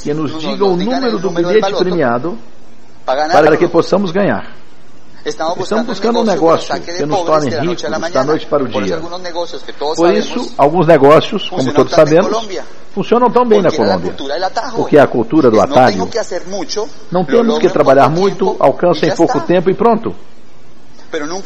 [0.01, 2.39] que nos digam o número do bilhete premiado
[3.05, 4.55] para que possamos ganhar.
[5.25, 7.83] Estamos buscando um negócio que nos torne ricos
[8.13, 9.01] da noite para o dia.
[9.97, 12.47] Por isso, alguns negócios, como todos sabemos,
[12.93, 14.15] funcionam tão bem na Colômbia,
[14.77, 16.09] porque é a cultura do atalho.
[17.11, 20.15] Não temos que trabalhar muito, alcança em pouco tempo e pronto.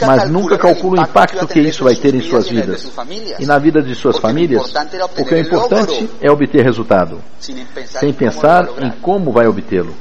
[0.06, 2.90] Mas nunca calcula o impacto que isso vai ter em suas vidas
[3.38, 4.72] e na vida de suas famílias,
[5.14, 9.94] porque o importante é obter resultado, sem pensar em como vai obtê-lo.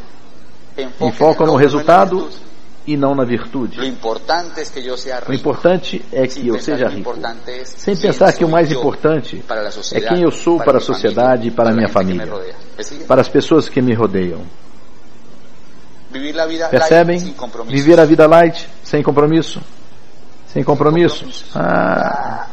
[1.02, 2.30] Enfoca no resultado
[2.88, 3.82] e não na virtude.
[3.82, 4.62] O importante
[6.12, 7.13] é que eu seja rico,
[7.65, 9.43] sem pensar que o mais importante
[9.93, 12.32] é quem eu sou para a sociedade e para a minha família,
[13.06, 14.41] para as pessoas que me rodeiam.
[16.71, 17.36] Percebem?
[17.67, 19.62] Viver a vida light, sem compromisso.
[20.47, 21.26] Sem compromisso.
[21.54, 22.47] Ah.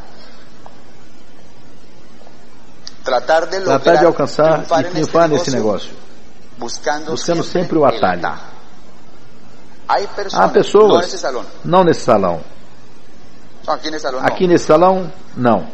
[3.05, 5.93] Tratar de alcançar e triunfar nesse negócio,
[6.59, 8.54] buscando sempre o atalho.
[10.35, 11.25] Há pessoas,
[11.65, 12.43] não nesse salão.
[14.27, 15.67] Aqui nesse salão, não.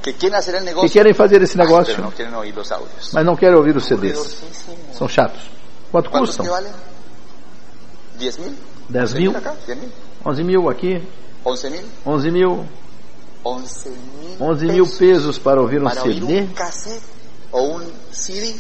[0.87, 1.94] Que querem fazer esse negócio,
[3.12, 4.42] mas não querem ouvir os CDs.
[4.92, 5.40] São chatos.
[5.90, 6.46] Quanto custam?
[8.88, 9.33] 10 mil?
[10.25, 11.03] 11 mil aqui?
[12.07, 12.66] 11 mil?
[14.40, 16.46] 11 mil pesos para ouvir um CD?
[17.53, 18.55] Ou um CD?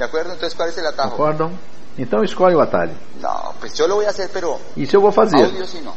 [0.00, 0.32] ¿De acuerdo?
[0.32, 1.12] Entonces, ¿cuál es el atajo?
[1.12, 1.52] Acordam?
[1.98, 2.94] Então escolhe o atalho.
[3.20, 5.44] Não, pues eu lo voy a hacer, pero Isso eu vou fazer.
[5.44, 5.92] Audio, sí, no.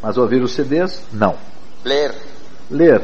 [0.00, 1.34] Mas ouvir os CDs, não.
[1.84, 2.14] Ler.
[2.70, 3.02] Ler.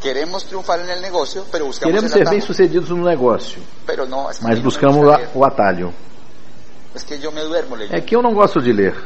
[0.00, 3.62] Queremos triunfar en el negocio, pero buscamos Queremos ser bem-sucedidos no negócio.
[4.08, 5.94] No, que mas buscamos o atalho.
[7.92, 8.96] É que eu não gosto de ler.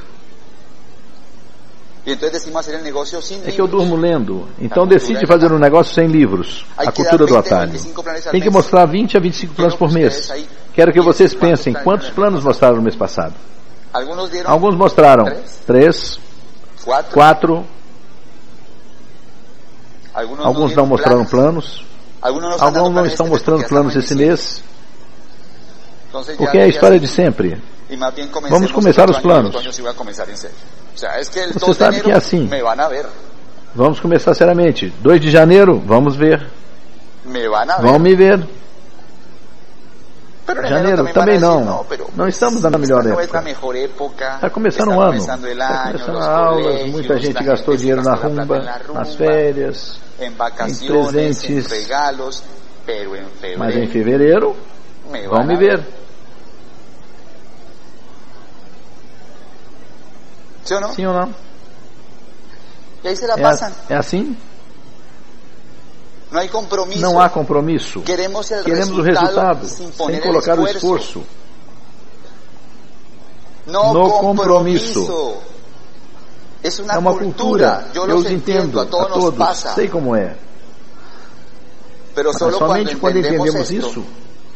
[3.49, 4.47] É que eu durmo lendo.
[4.59, 6.67] Então decide fazer um negócio sem livros.
[6.77, 7.73] A cultura do atalho.
[8.31, 10.31] Tem que mostrar 20 a 25 planos por mês.
[10.75, 13.35] Quero que vocês pensem quantos planos mostraram no mês passado.
[14.45, 15.25] Alguns mostraram
[15.67, 16.19] três,
[17.13, 17.65] quatro.
[20.45, 21.85] Alguns não mostraram planos.
[22.61, 24.63] Alguns não estão mostrando planos esse mês.
[26.37, 27.61] Porque é a história de sempre.
[28.49, 29.55] Vamos começar os planos.
[30.95, 32.49] Você sabe que é assim.
[33.75, 34.93] Vamos começar seriamente.
[35.01, 36.47] 2 de janeiro, vamos ver.
[37.81, 38.47] Vão me ver.
[40.69, 41.85] Janeiro também não.
[42.15, 43.43] Não estamos na melhor época.
[44.35, 45.19] Está começando o ano.
[45.19, 46.87] Está começando aulas.
[46.91, 48.59] Muita gente gastou dinheiro na rumba,
[48.93, 50.31] nas férias, em
[50.87, 51.67] presentes.
[53.57, 54.55] Mas em fevereiro,
[55.29, 55.83] vão me ver.
[60.65, 60.95] Sim ou não?
[60.95, 61.35] Sim ou não?
[63.03, 64.37] E aí se la é, É assim?
[66.31, 67.01] Não há compromisso.
[67.01, 68.01] Não há compromisso.
[68.01, 71.23] Queremos, Queremos o resultado sem colocar o esforço.
[73.67, 75.07] No, no compromisso.
[75.07, 75.55] compromisso.
[76.91, 77.87] É uma cultura.
[77.95, 79.75] Eu, Eu os entendo a todos, a todos.
[79.75, 80.35] sei como é.
[82.17, 84.05] Mas somente quando entendemos isso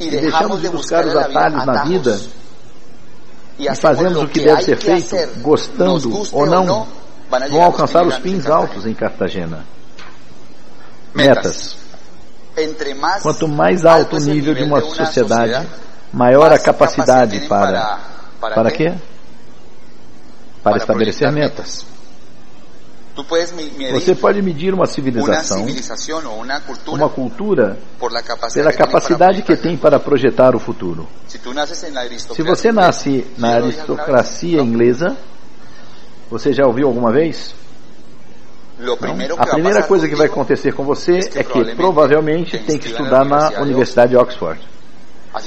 [0.01, 2.21] e deixamos de buscar os atalhos na vida
[3.59, 6.87] e fazemos o que deve ser feito, gostando ou não,
[7.51, 9.65] vão alcançar os pins altos em Cartagena.
[11.15, 11.77] Metas.
[13.23, 15.67] Quanto mais alto o nível de uma sociedade,
[16.13, 17.99] maior a capacidade para.
[18.41, 18.95] Para quê?
[20.63, 21.85] Para estabelecer metas.
[23.93, 25.67] Você pode medir uma civilização,
[26.87, 27.79] uma cultura,
[28.55, 31.09] pela capacidade que tem para projetar o futuro.
[31.27, 35.17] Se você nasce na aristocracia inglesa,
[36.31, 37.55] você já ouviu alguma vez?
[38.79, 38.95] Não?
[39.39, 43.61] A primeira coisa que vai acontecer com você é que provavelmente tem que estudar na
[43.61, 44.61] Universidade de Oxford,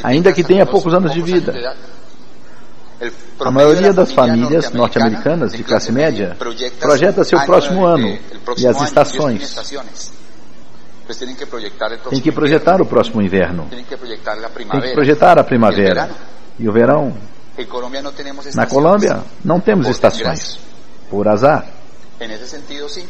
[0.03, 1.53] ainda que tenha poucos anos de vida.
[3.39, 6.37] A maioria das famílias norte-americanas de classe média
[6.79, 8.17] projeta seu próximo ano
[8.57, 10.11] e as estações.
[12.09, 13.67] Tem que projetar o próximo inverno.
[13.69, 13.97] Tem que
[14.93, 16.11] projetar a primavera
[16.59, 17.15] e o verão.
[18.53, 20.59] Na Colômbia não temos estações,
[21.09, 21.67] por azar.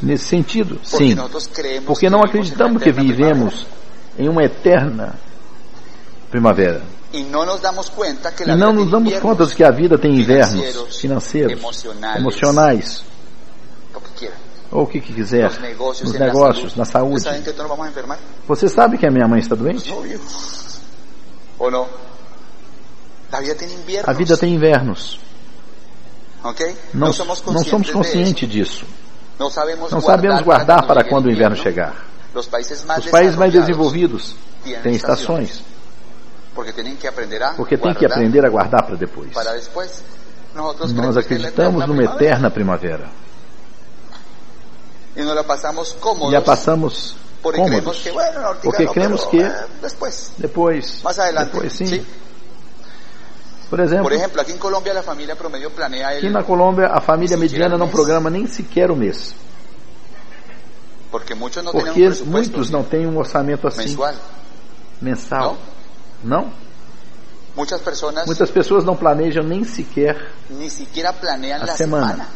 [0.01, 1.17] Nesse sentido, sim.
[1.85, 3.67] Porque não acreditamos que vivemos
[4.17, 5.15] em uma eterna
[6.29, 6.81] primavera.
[7.13, 11.61] E não nos damos conta de que a vida tem invernos financeiros,
[12.17, 13.03] emocionais,
[14.71, 15.51] ou o que, que quiser,
[16.01, 17.25] nos negócios, na saúde.
[18.47, 19.93] Você sabe que a minha mãe está doente?
[21.59, 21.87] Ou não?
[24.05, 25.19] A vida tem invernos.
[26.93, 27.07] Não,
[27.47, 28.85] não somos conscientes disso.
[29.37, 32.05] Não sabemos guardar para quando o inverno chegar.
[32.33, 34.35] Os países mais desenvolvidos
[34.81, 35.61] têm estações.
[36.53, 39.31] Porque tem que aprender a, Porque tem que aprender a guardar para depois.
[39.33, 40.03] Para depois.
[40.53, 43.09] Nós acreditamos numa eterna primavera.
[45.15, 46.33] E a passamos cómodos.
[46.33, 48.01] E a passamos porque cómodos.
[48.01, 49.41] Que, bueno, porque cremos que
[49.81, 52.05] depois, depois, depois sim.
[53.69, 56.99] Por exemplo, Por exemplo, aqui em Colômbia a família promedio planea Aqui na Colômbia a
[56.99, 59.33] família mediana não programa nem sequer o mês.
[61.09, 64.13] Porque muitos não, Porque muitos não têm um orçamento assim mensual.
[65.01, 65.53] mensal.
[65.53, 65.57] Não?
[66.23, 66.51] Não?
[67.55, 72.07] Muitas pessoas, Muitas pessoas não planejam nem sequer nem sequer planejam a semana.
[72.07, 72.27] semana.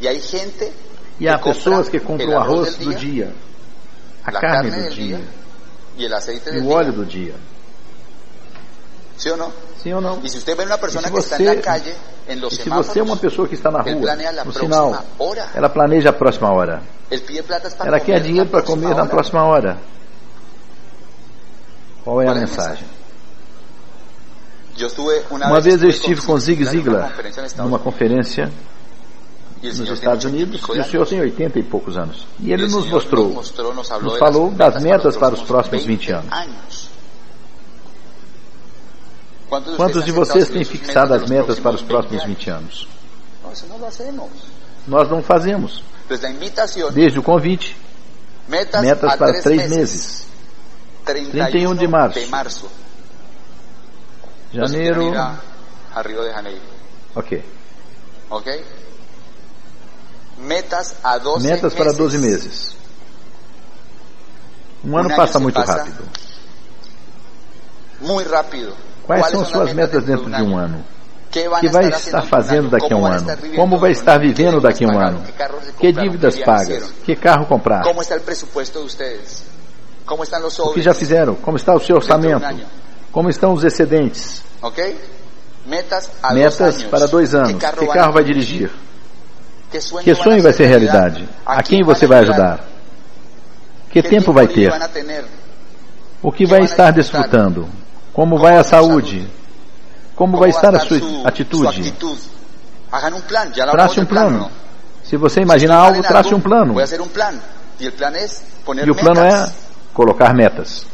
[0.00, 0.72] E, aí gente
[1.20, 3.34] e há pessoas que compram o arroz do dia,
[4.24, 5.20] a carne, do dia,
[5.96, 7.34] e, e o óleo do dia.
[9.16, 9.52] Sim ou não?
[9.80, 10.20] Sim ou não?
[10.24, 11.94] E se você, calle,
[12.26, 15.04] e se você é uma pessoa que está na rua, no sinal,
[15.54, 16.82] ela planeja a próxima hora.
[17.80, 19.78] Ela quer dinheiro para comer na próxima hora.
[22.04, 22.84] Qual é a mensagem?
[25.30, 27.14] Uma vez eu estive com Zig Ziglar
[27.56, 28.52] numa conferência
[29.62, 32.26] nos Estados Unidos e o senhor tem 80 e poucos anos.
[32.38, 33.30] E ele nos mostrou,
[34.02, 36.90] nos falou das metas para os próximos 20 anos.
[39.76, 42.88] Quantos de vocês têm fixado as metas para os próximos 20 anos?
[44.86, 45.82] Nós não fazemos.
[46.92, 47.76] Desde o convite,
[48.48, 50.33] metas para três meses.
[51.04, 52.70] 31 de março.
[54.52, 55.12] Janeiro.
[55.94, 56.62] A Rio de Janeiro.
[57.14, 57.44] Ok.
[58.30, 58.64] Ok.
[60.38, 62.76] Metas a 12 Metas para 12 meses.
[64.84, 66.04] Um ano passa muito rápido.
[68.00, 68.74] Muito rápido.
[69.04, 70.84] Quais são suas metas dentro de um ano?
[71.28, 73.26] O que vai estar fazendo daqui a um ano?
[73.56, 75.22] Como vai estar vivendo daqui a um ano?
[75.78, 76.92] Que dívidas pagas?
[77.04, 77.82] Que carro comprar?
[80.06, 81.34] O que já fizeram?
[81.34, 82.44] Como está o seu orçamento?
[83.10, 84.42] Como estão os excedentes?
[84.60, 84.98] Ok?
[85.66, 87.52] Metas, Metas para dois anos.
[87.52, 88.70] Que carro vai dirigir?
[89.70, 91.28] Que sonho vai ser realidade?
[91.44, 92.64] A quem você vai ajudar?
[93.90, 94.72] Que tempo vai ter?
[96.22, 97.68] O que vai estar desfrutando?
[98.12, 99.28] Como vai a saúde?
[100.14, 101.94] Como vai estar a sua atitude?
[103.72, 104.50] Trace um plano.
[105.02, 106.74] Se você imaginar algo, trace um plano.
[108.84, 109.52] E o plano é
[109.94, 110.86] colocar metas.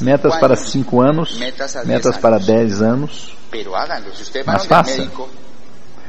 [0.00, 1.36] Metas para cinco anos,
[1.84, 3.36] metas para dez anos.
[4.46, 5.10] Mas faça.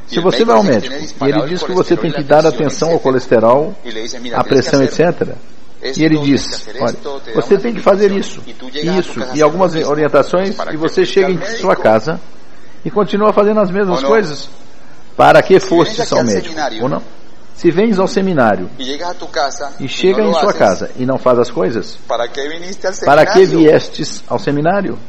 [0.05, 0.93] Se você vai ao médico
[1.25, 3.75] e ele diz que você tem que dar atenção ao colesterol,
[4.35, 5.35] à pressão, etc.,
[5.95, 6.95] e ele diz, olha,
[7.33, 8.41] você tem que fazer isso,
[8.73, 12.19] isso, e algumas orientações, e você chega em sua casa
[12.83, 14.49] e continua fazendo as mesmas coisas.
[15.15, 17.01] Para que fostes ao médico, ou não?
[17.55, 18.69] Se vens ao seminário
[19.79, 24.99] e chega em sua casa e não faz as coisas, para que viestes ao seminário?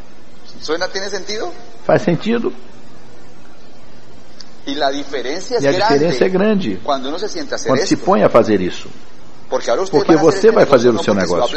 [1.84, 2.52] Faz sentido?
[4.66, 7.18] E a diferença é grande quando
[7.86, 8.88] se põe a fazer isso.
[9.48, 11.56] Porque você vai fazer o seu negócio.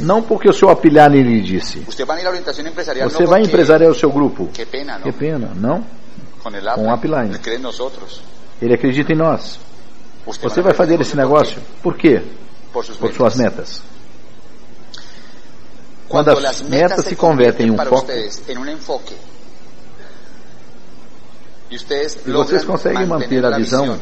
[0.00, 1.78] Não porque o seu upline lhe disse.
[1.80, 4.48] Você vai empresariar o seu grupo.
[4.48, 4.66] Que
[5.12, 5.84] pena, não?
[6.74, 7.38] Com o upline.
[8.60, 9.58] Ele acredita em nós.
[10.24, 11.60] Você vai fazer esse negócio?
[11.82, 12.22] Por quê?
[12.72, 13.82] por suas metas.
[16.08, 18.06] Quando as metas se convertem em um foco,
[21.70, 23.98] e vocês conseguem manter a visão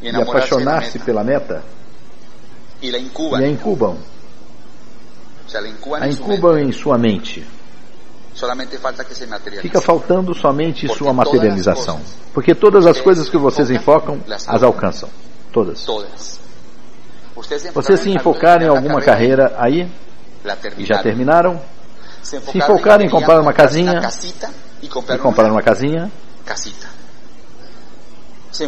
[0.00, 1.62] e apaixonar-se pela meta
[2.80, 3.98] e a incubam,
[6.00, 7.46] a incubam em sua mente.
[9.62, 12.00] Fica faltando somente sua materialização.
[12.32, 15.08] Porque todas as coisas que vocês enfocam, as alcançam.
[15.52, 15.80] Todas.
[17.72, 19.88] Vocês se enfocarem em alguma carreira aí,
[20.76, 21.60] e já terminaram,
[22.22, 24.00] se enfocarem em comprar uma casinha,
[24.82, 26.10] e comprar uma casinha,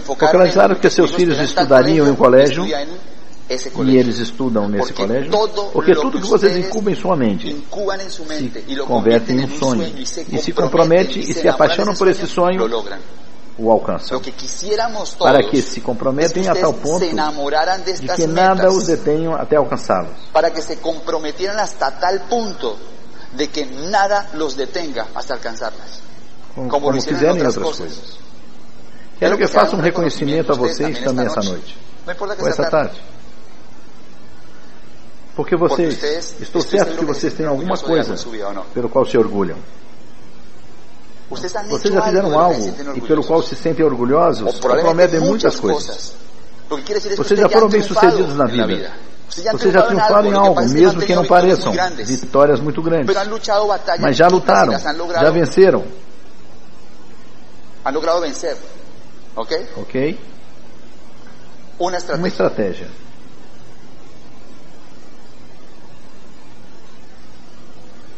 [0.03, 2.65] focalizaram que seus filhos estudariam em um colégio,
[3.49, 5.31] e eles estudam nesse colégio,
[5.73, 10.53] porque tudo que vocês incubam em sua mente se converte em um sonho e se
[10.53, 12.69] compromete e se apaixonam por esse sonho,
[13.59, 14.21] o alcançam.
[15.19, 20.29] Para que se comprometem a tal ponto de que nada os detenham até alcançá-los.
[20.33, 22.77] Para que se comprometieran hasta tal punto
[23.33, 26.03] de que nada los detenga hasta alcanzarlas.
[26.55, 28.19] Como, como fizerem outras coisas.
[29.19, 31.79] Quero que faça um reconhecimento a vocês também essa noite,
[32.39, 33.01] ou essa tarde.
[35.37, 36.03] Porque vocês,
[36.41, 38.15] estou certo que vocês têm alguma coisa
[38.73, 39.59] pelo qual se orgulham.
[41.29, 46.15] Vocês já fizeram algo e pelo qual se sentem orgulhosos ou prometem muitas coisas.
[47.17, 48.93] Vocês já foram bem-sucedidos na vida.
[49.29, 53.15] Vocês já triunfaram em algo, mesmo que não pareçam vitórias muito grandes.
[54.01, 55.85] Mas já lutaram, já venceram.
[59.77, 60.19] Ok?
[61.79, 62.89] Uma estratégia.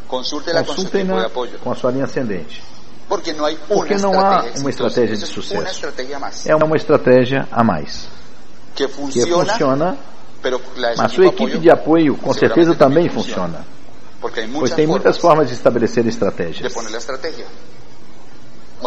[0.09, 0.65] Consulte-na
[1.61, 2.63] com a sua linha ascendente.
[3.09, 5.87] Porque não, Porque não há uma estratégia de sucesso.
[6.47, 8.09] É uma estratégia a mais.
[8.75, 9.99] Que funciona,
[10.97, 13.65] mas sua equipe de apoio com certeza também funciona.
[14.21, 16.73] Pois tem muitas formas de estabelecer estratégias.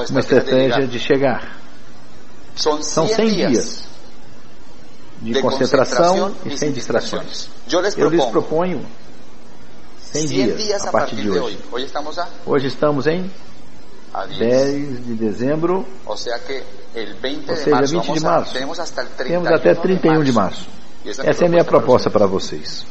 [0.10, 1.58] Uma estratégia de chegar.
[2.56, 3.84] São 100 dias
[5.22, 7.48] de concentração e sem distrações.
[7.98, 8.86] Eu lhes proponho
[10.12, 11.60] 100 dias a partir de hoje.
[12.46, 13.32] Hoje estamos em
[14.38, 16.38] 10 de dezembro, ou seja,
[17.86, 18.54] 20 de março.
[18.54, 20.68] Temos até 31 de março.
[21.06, 22.86] Essa é a minha proposta para vocês.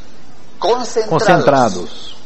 [0.58, 2.16] Concentrados.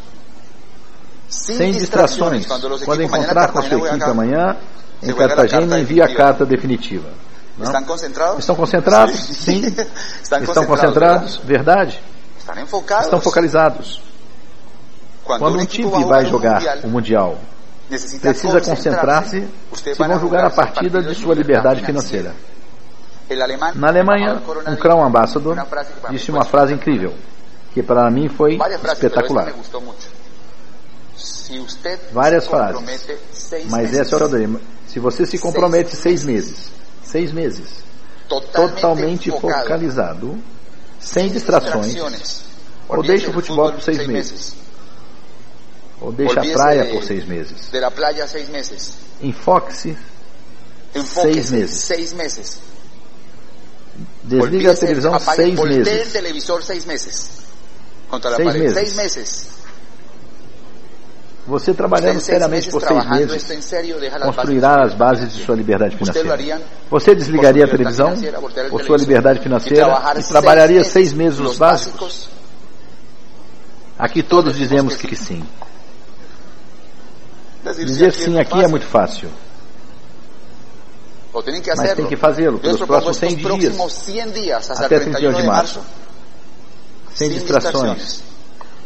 [1.28, 2.46] Sem distrações.
[2.84, 4.56] Quando encontrar com a sua equipe amanhã,
[5.02, 7.08] em Cartagena, envie a carta definitiva.
[7.58, 7.66] Não?
[7.66, 8.38] Estão concentrados?
[8.38, 9.20] Estão concentrados?
[9.20, 9.62] Sim.
[10.22, 11.36] Estão concentrados?
[11.44, 12.00] Verdade?
[13.00, 14.00] Estão focalizados.
[15.24, 17.38] Quando um time vai jogar o Mundial,
[18.20, 19.48] precisa concentrar-se.
[19.74, 22.34] se vão jogar a partida de sua liberdade financeira.
[23.74, 25.56] Na Alemanha, um Crown Ambassador
[26.10, 27.14] disse uma frase incrível,
[27.72, 28.58] que para mim foi
[28.92, 29.52] espetacular.
[32.12, 33.06] Várias frases,
[33.70, 34.58] mas essa é a dele.
[34.88, 36.70] Se você se compromete seis meses,
[37.02, 37.82] seis meses,
[38.28, 40.38] totalmente focalizado,
[41.00, 41.96] sem distrações,
[42.88, 44.54] ou deixa o futebol por seis meses,
[46.04, 47.70] ou deixa a praia por seis meses.
[49.22, 49.96] Enfoque-se
[51.06, 51.80] seis meses.
[51.80, 52.60] Seis meses.
[54.22, 55.86] Desliga a televisão seis meses.
[56.62, 57.30] seis meses.
[58.36, 58.74] seis meses.
[58.74, 59.54] Seis meses.
[61.46, 63.44] Você trabalhando seriamente por seis meses
[64.22, 66.60] construirá as bases de sua liberdade financeira.
[66.90, 68.14] Você desligaria a televisão
[68.70, 72.28] por sua liberdade financeira e trabalharia seis meses os básicos?
[73.98, 75.42] Aqui todos dizemos que sim.
[77.72, 79.30] Dizer sim aqui é muito fácil.
[81.76, 83.36] Mas tem que fazê-lo pelos próximos 100
[84.30, 85.80] dias, até 31 de março.
[87.14, 88.22] Sem distrações,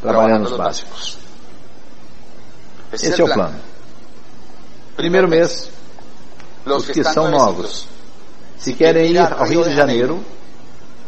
[0.01, 1.19] trabalhando os básicos.
[2.93, 3.59] Esse é o plano.
[4.97, 5.71] Primeiro mês,
[6.65, 7.87] os que são novos,
[8.59, 10.25] se querem ir ao Rio de Janeiro,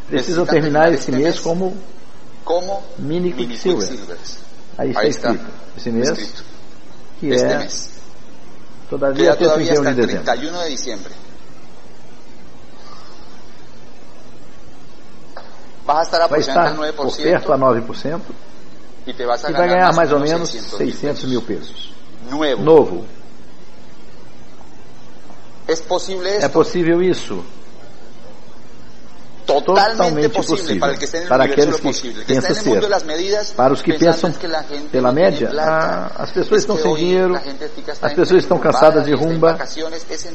[0.08, 1.76] precisam terminar esse mês como
[2.98, 3.88] mini Quicksilver.
[4.76, 5.46] Aí está escrito.
[5.76, 6.42] Esse mês
[7.20, 7.90] que é mês.
[8.88, 10.24] todavia até 31 de dezembro.
[10.24, 11.12] 31 de diciembre.
[15.84, 18.20] Vai estar por perto a 9%
[19.06, 21.92] e, te vas a e vai ganhar mais ou menos 600 mil pesos.
[22.30, 22.62] Novo.
[22.62, 23.04] Novo.
[26.42, 27.44] É possível isso?
[29.60, 30.94] Totalmente possível
[31.28, 32.80] para aqueles que pensam ser.
[33.56, 34.32] Para os que pensam
[34.90, 37.34] pela média, ah, as pessoas estão sem dinheiro,
[38.02, 39.58] as pessoas estão cansadas de rumba,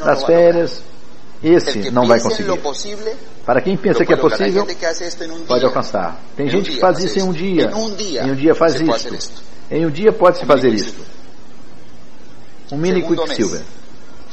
[0.04, 0.82] das férias.
[1.44, 2.60] esse não vai conseguir.
[3.46, 4.68] Para quem pensa que é possível,
[5.48, 6.20] pode alcançar.
[6.36, 7.72] Tem gente que faz isso em um dia.
[8.24, 9.44] Em um dia faz isso.
[9.70, 10.96] Em um dia pode-se fazer isso.
[12.72, 13.62] Um mini Quicksilver.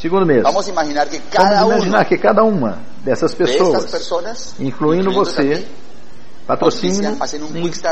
[0.03, 0.43] Segundo mês.
[0.43, 5.65] Vamos imaginar que cada, Vamos imaginar que cada uma dessas pessoas, incluindo você,
[6.45, 7.17] patrocinem,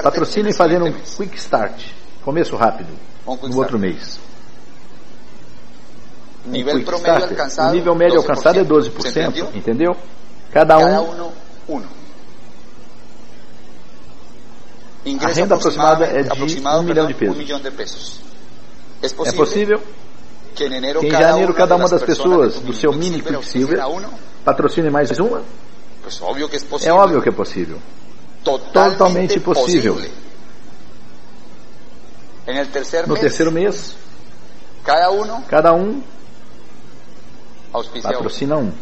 [0.02, 1.80] patrocinem fazendo um quick start,
[2.24, 2.88] começo rápido,
[3.24, 4.18] no outro mês.
[6.44, 9.96] Um nível promédio alcançado, o nível médio alcançado é 12%, entendeu?
[10.50, 11.30] Cada um,
[11.68, 11.82] um.
[15.20, 18.20] A renda aproximada é de um milhão de pesos.
[19.00, 19.80] É possível
[21.00, 23.80] que em janeiro cada uma das pessoas do seu mini Quicksilver
[24.44, 25.42] patrocine mais uma?
[26.82, 27.78] É óbvio que é possível.
[28.44, 29.96] Totalmente possível.
[33.06, 33.94] No terceiro mês,
[35.48, 36.02] cada um
[38.02, 38.72] patrocina um.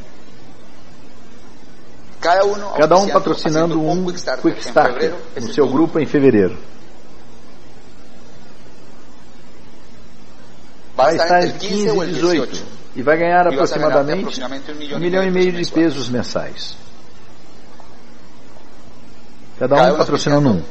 [2.20, 6.56] Cada um patrocinando um Quick Start no seu grupo em fevereiro.
[10.98, 12.64] Vai estar entre 15 e 18
[12.96, 14.42] e vai ganhar aproximadamente
[14.92, 16.76] um milhão e meio de pesos mensais.
[19.60, 20.62] Cada um patrocinando um.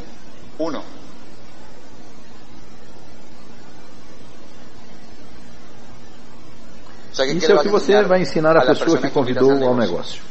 [7.13, 10.21] Isso é o que você vai ensinar a pessoa que convidou ao negócio.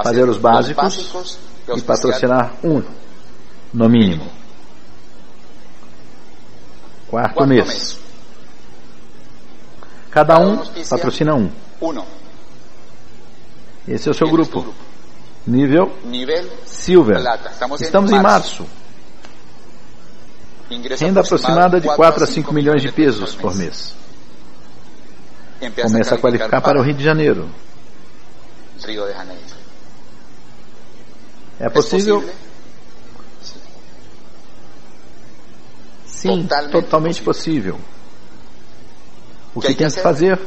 [0.00, 1.38] Fazer os básicos
[1.76, 2.80] e patrocinar um,
[3.74, 4.30] no mínimo.
[7.08, 8.01] Quarto mês.
[10.12, 10.58] Cada um
[10.90, 11.50] patrocina um.
[13.88, 14.72] Esse é o seu grupo.
[15.46, 15.90] Nível
[16.66, 17.18] Silver.
[17.80, 18.66] Estamos em março.
[20.98, 23.94] Renda aproximada de 4 a 5 milhões de pesos por mês.
[25.82, 27.48] Começa a qualificar para o Rio de Janeiro.
[31.58, 32.28] É possível?
[36.04, 37.78] Sim, totalmente possível.
[39.54, 40.38] O que tem que fazer?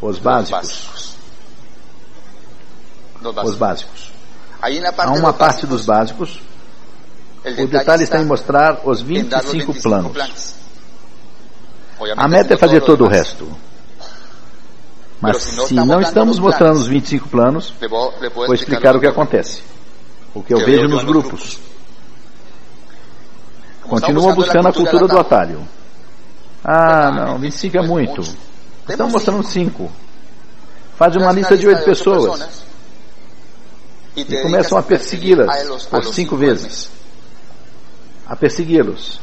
[0.00, 1.16] Os básicos.
[3.44, 4.12] Os básicos.
[4.98, 6.40] Há uma parte dos básicos.
[7.44, 10.54] O detalhe está em mostrar os 25 planos.
[12.16, 13.48] A meta é fazer todo o resto.
[15.20, 17.72] Mas se não estamos mostrando os 25 planos,
[18.34, 19.62] vou explicar o que acontece.
[20.34, 21.58] O que eu vejo nos grupos.
[23.82, 25.66] Continua buscando a cultura do atalho.
[26.68, 28.22] Ah, não, 25 é muito.
[28.88, 29.88] Estamos mostrando 5.
[30.96, 32.64] Faz uma lista de 8 pessoas.
[34.16, 36.90] E começam a persegui-las por 5 vezes.
[38.26, 39.20] A persegui-los.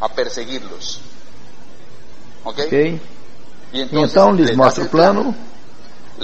[0.00, 1.00] A persegui-los.
[2.42, 2.98] Ok?
[3.74, 5.34] E então lhes mostra o plano,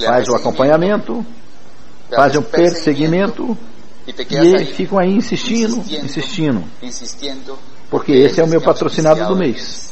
[0.02, 1.26] faz o acompanhamento,
[2.08, 3.58] faz o perseguimento
[4.06, 6.64] e ficam aí insistindo, insistindo.
[7.90, 9.91] Porque esse é o meu patrocinado do mês.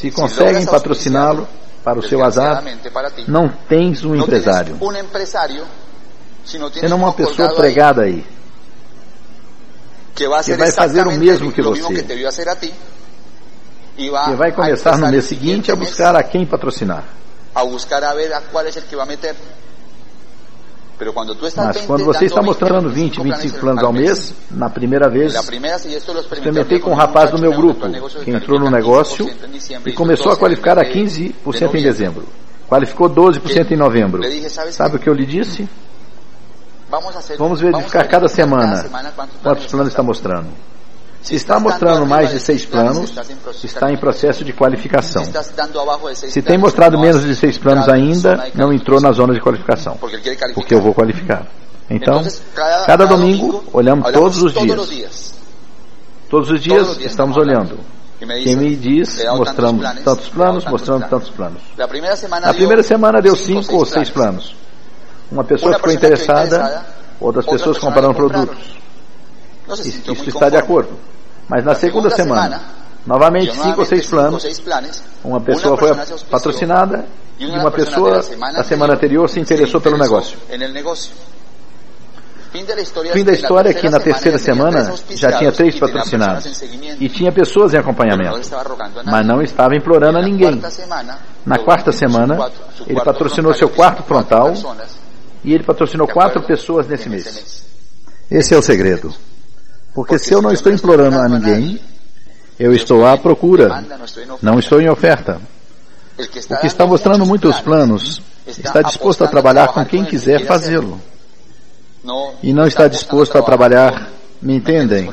[0.00, 1.48] Se conseguem patrociná-lo
[1.82, 2.62] para o seu azar,
[3.26, 4.78] não tens um empresário.
[6.44, 8.24] Senão uma pessoa pregada aí.
[10.14, 12.04] Que vai fazer o mesmo que você
[13.96, 17.02] que vai começar no mês seguinte a buscar a quem patrocinar.
[17.52, 19.34] A buscar a ver a qual é o que vai meter.
[21.56, 26.90] Mas quando você está mostrando 20, 25 planos ao mês, na primeira vez, experimentei com
[26.90, 27.88] um rapaz do meu grupo,
[28.24, 29.30] que entrou no negócio
[29.86, 32.26] e começou a qualificar a 15% em dezembro.
[32.68, 34.22] Qualificou 12% em novembro.
[34.72, 35.68] Sabe o que eu lhe disse?
[37.38, 38.84] Vamos verificar cada semana
[39.42, 40.48] quantos planos está mostrando.
[41.22, 43.12] Se está mostrando mais de seis planos,
[43.62, 45.22] está em processo de qualificação.
[46.14, 49.98] Se tem mostrado menos de seis planos ainda, não entrou na zona de qualificação,
[50.54, 51.46] porque eu vou qualificar.
[51.90, 52.22] Então,
[52.86, 55.34] cada domingo, olhamos todos os dias.
[56.30, 57.78] Todos os dias estamos olhando.
[58.18, 61.62] Quem me diz, mostramos tantos planos, mostrando tantos planos.
[61.76, 61.88] Na
[62.52, 64.56] primeira semana deu cinco ou seis planos.
[65.30, 66.86] Uma pessoa ficou interessada,
[67.20, 68.78] outras pessoas compraram produtos.
[69.74, 70.96] Isso está de acordo.
[71.48, 72.60] Mas na segunda semana,
[73.06, 74.44] novamente cinco ou seis planos,
[75.24, 75.94] uma pessoa foi
[76.30, 77.06] patrocinada
[77.38, 79.28] e uma pessoa na semana anterior.
[79.28, 80.36] se interessou pelo negócio.
[83.12, 86.62] Fim da história é que na terceira semana já tinha três patrocinados.
[86.98, 88.40] e tinha pessoas em acompanhamento,
[89.04, 90.60] mas não estava implorando a ninguém.
[91.44, 92.50] Na quarta semana,
[92.86, 94.54] ele patrocinou seu quarto frontal
[95.44, 97.64] e ele patrocinou quatro pessoas nesse mês.
[98.30, 99.14] Esse é o segredo.
[99.98, 101.80] Porque se eu não estou implorando a ninguém,
[102.56, 103.84] eu estou à procura,
[104.40, 105.40] não estou em oferta.
[106.16, 106.24] O
[106.60, 111.02] que está mostrando muitos planos está disposto a trabalhar com quem quiser fazê-lo.
[112.40, 114.08] E não está disposto a trabalhar,
[114.40, 115.10] me entendem?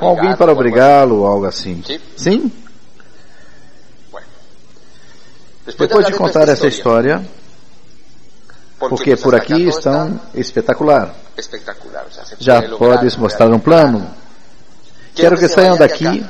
[0.00, 1.84] Com alguém para obrigá-lo ou algo assim.
[2.16, 2.50] Sim?
[5.78, 7.24] Depois de contar essa história,
[8.80, 11.14] porque por aqui estão espetacular.
[12.40, 14.23] Já podes mostrar um plano.
[15.14, 16.24] Quero que saiam daqui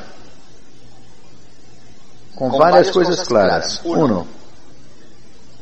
[2.34, 3.80] com várias coisas claras.
[3.84, 4.26] Uno,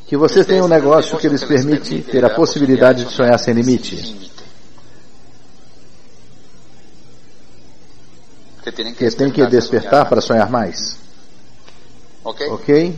[0.06, 4.30] que vocês tenham um negócio que lhes permite ter a possibilidade de sonhar sem limite.
[8.62, 10.98] Que tem que despertar para sonhar mais.
[12.24, 12.96] Ok?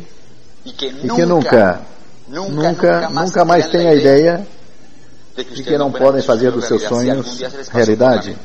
[0.64, 0.90] E que
[1.26, 1.82] nunca,
[2.26, 4.46] nunca, nunca mais tenha a ideia
[5.36, 8.36] de que não podem fazer dos seus sonhos realidade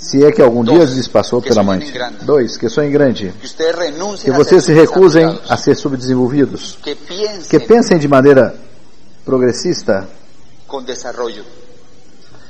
[0.00, 1.92] se é que algum dia lhes passou pela mente.
[2.22, 3.34] Dois, que sonhem grande.
[4.22, 6.78] Que vocês se recusem a ser subdesenvolvidos.
[7.48, 8.54] Que pensem de maneira
[9.26, 10.08] progressista.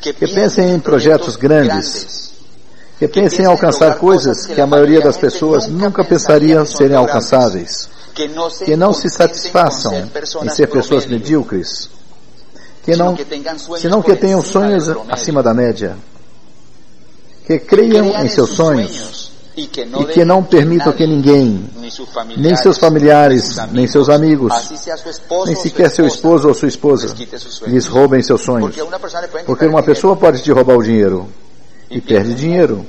[0.00, 2.30] Que pensem em projetos grandes.
[3.00, 7.90] Que pensem em alcançar coisas que a maioria das pessoas nunca pensariam serem alcançáveis.
[8.14, 10.08] Que não se satisfaçam
[10.44, 11.90] em ser pessoas medíocres.
[12.84, 13.16] Que não,
[13.76, 15.96] senão que tenham sonhos acima da média
[17.50, 21.68] que creiam em seus sonhos e que não permitam que ninguém,
[22.36, 24.52] nem seus familiares, nem seus amigos,
[25.46, 27.12] nem sequer seu esposo ou sua esposa,
[27.66, 28.76] lhes roubem seus sonhos.
[29.44, 31.28] Porque uma pessoa pode te roubar o dinheiro
[31.90, 32.86] e perde dinheiro.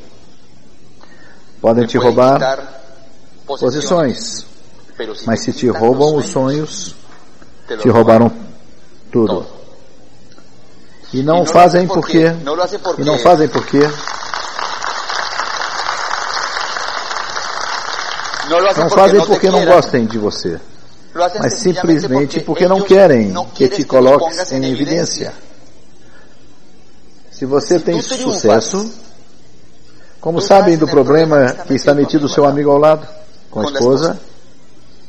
[1.59, 2.83] Podem te roubar
[3.47, 4.45] posições,
[5.25, 6.95] mas se te roubam os sonhos,
[7.81, 8.31] te roubaram
[9.11, 9.43] tudo.
[11.11, 12.27] E não fazem porque,
[12.99, 13.79] e não fazem porque
[18.77, 20.59] Não fazem porque não gostem de você,
[21.39, 25.33] mas simplesmente porque não querem que te coloques em evidência.
[27.31, 28.91] Se você tem sucesso,
[30.19, 33.07] como sabem do problema que está metido o seu amigo ao lado?
[33.49, 34.19] Com a esposa,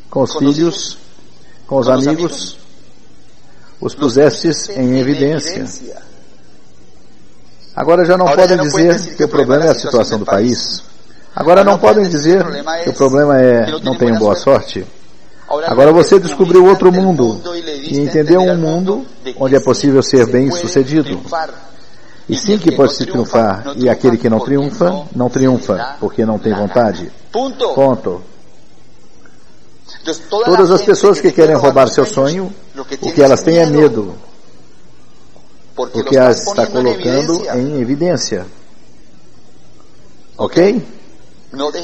[0.09, 0.99] com os filhos,
[1.67, 2.57] com os amigos,
[3.81, 5.67] os pusestes em evidência.
[7.75, 10.83] Agora já não podem dizer que o problema é a situação do país.
[11.35, 12.45] Agora não podem dizer
[12.85, 14.87] que o problema é não tenham boa sorte.
[15.67, 17.41] Agora você descobriu outro mundo
[17.85, 19.07] e entendeu um mundo
[19.39, 21.21] onde é possível ser bem sucedido.
[22.29, 26.39] E sim que pode se triunfar, e aquele que não triunfa, não triunfa, porque não
[26.39, 27.11] tem vontade.
[27.75, 28.23] Ponto.
[30.29, 34.15] Todas as pessoas que querem roubar seu sonho, o que elas têm é medo,
[35.75, 38.47] porque as está colocando em evidência.
[40.39, 40.83] Ok?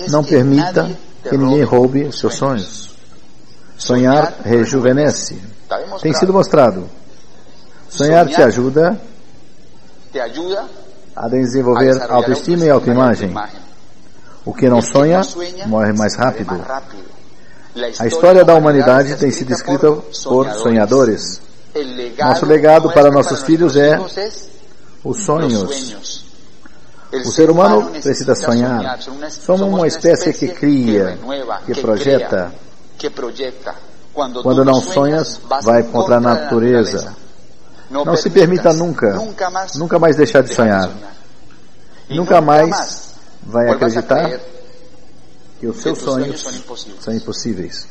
[0.08, 0.90] Não permita
[1.22, 2.90] que ninguém roube seus sonhos.
[3.76, 5.40] Sonhar rejuvenesce.
[6.02, 6.88] Tem sido mostrado.
[7.88, 8.98] Sonhar te ajuda
[11.14, 13.34] a desenvolver autoestima e autoimagem.
[14.44, 15.20] O que não sonha
[15.66, 16.58] morre mais rápido.
[17.98, 21.40] A história da humanidade tem sido escrita por sonhadores.
[22.18, 23.98] Nosso legado para nossos filhos é
[25.04, 26.27] os sonhos.
[27.12, 28.98] O ser humano precisa sonhar.
[29.30, 31.18] Somos uma espécie que cria,
[31.64, 32.52] que projeta.
[34.42, 37.16] Quando não sonhas, vai contra a natureza.
[37.90, 39.18] Não se permita nunca,
[39.76, 40.90] nunca mais deixar de sonhar.
[42.10, 44.38] Nunca mais vai acreditar
[45.58, 46.62] que os seus sonhos
[47.00, 47.86] são impossíveis.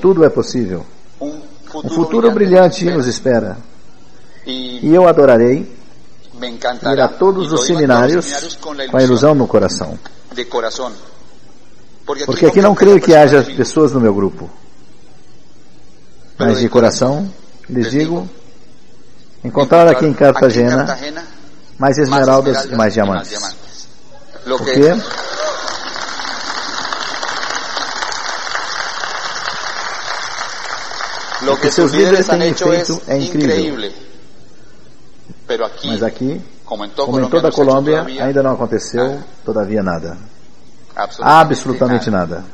[0.00, 0.86] Tudo é possível.
[1.20, 3.56] Um futuro brilhante nos espera.
[4.46, 5.79] E eu adorarei
[6.46, 8.58] ir a todos os seminários
[8.90, 9.98] com a ilusão no coração.
[12.26, 14.50] Porque aqui não creio que haja pessoas no meu grupo.
[16.38, 17.30] Mas de coração,
[17.68, 18.28] lhes digo,
[19.44, 20.98] encontrar aqui em Cartagena
[21.78, 23.38] mais esmeraldas e mais diamantes.
[24.44, 24.92] Porque
[31.48, 33.92] o que seus líderes têm feito é incrível.
[35.88, 36.90] Mas aqui, como em
[37.28, 40.16] toda a Colômbia, ainda não aconteceu, todavia nada.
[41.20, 42.44] Absolutamente nada.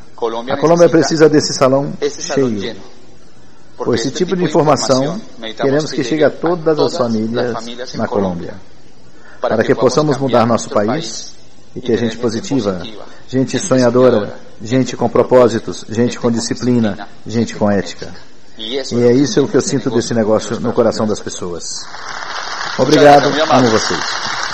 [0.51, 2.77] A Colômbia precisa desse salão cheio.
[3.77, 5.21] Por esse tipo de informação,
[5.57, 8.55] queremos que chegue a todas as famílias na Colômbia,
[9.41, 11.35] para que possamos mudar nosso país
[11.75, 12.81] e ter gente positiva,
[13.29, 18.11] gente sonhadora, gente com propósitos, gente com disciplina, gente com ética.
[18.59, 21.85] E é isso o que eu sinto desse negócio no coração das pessoas.
[22.79, 24.46] Obrigado, amo vocês.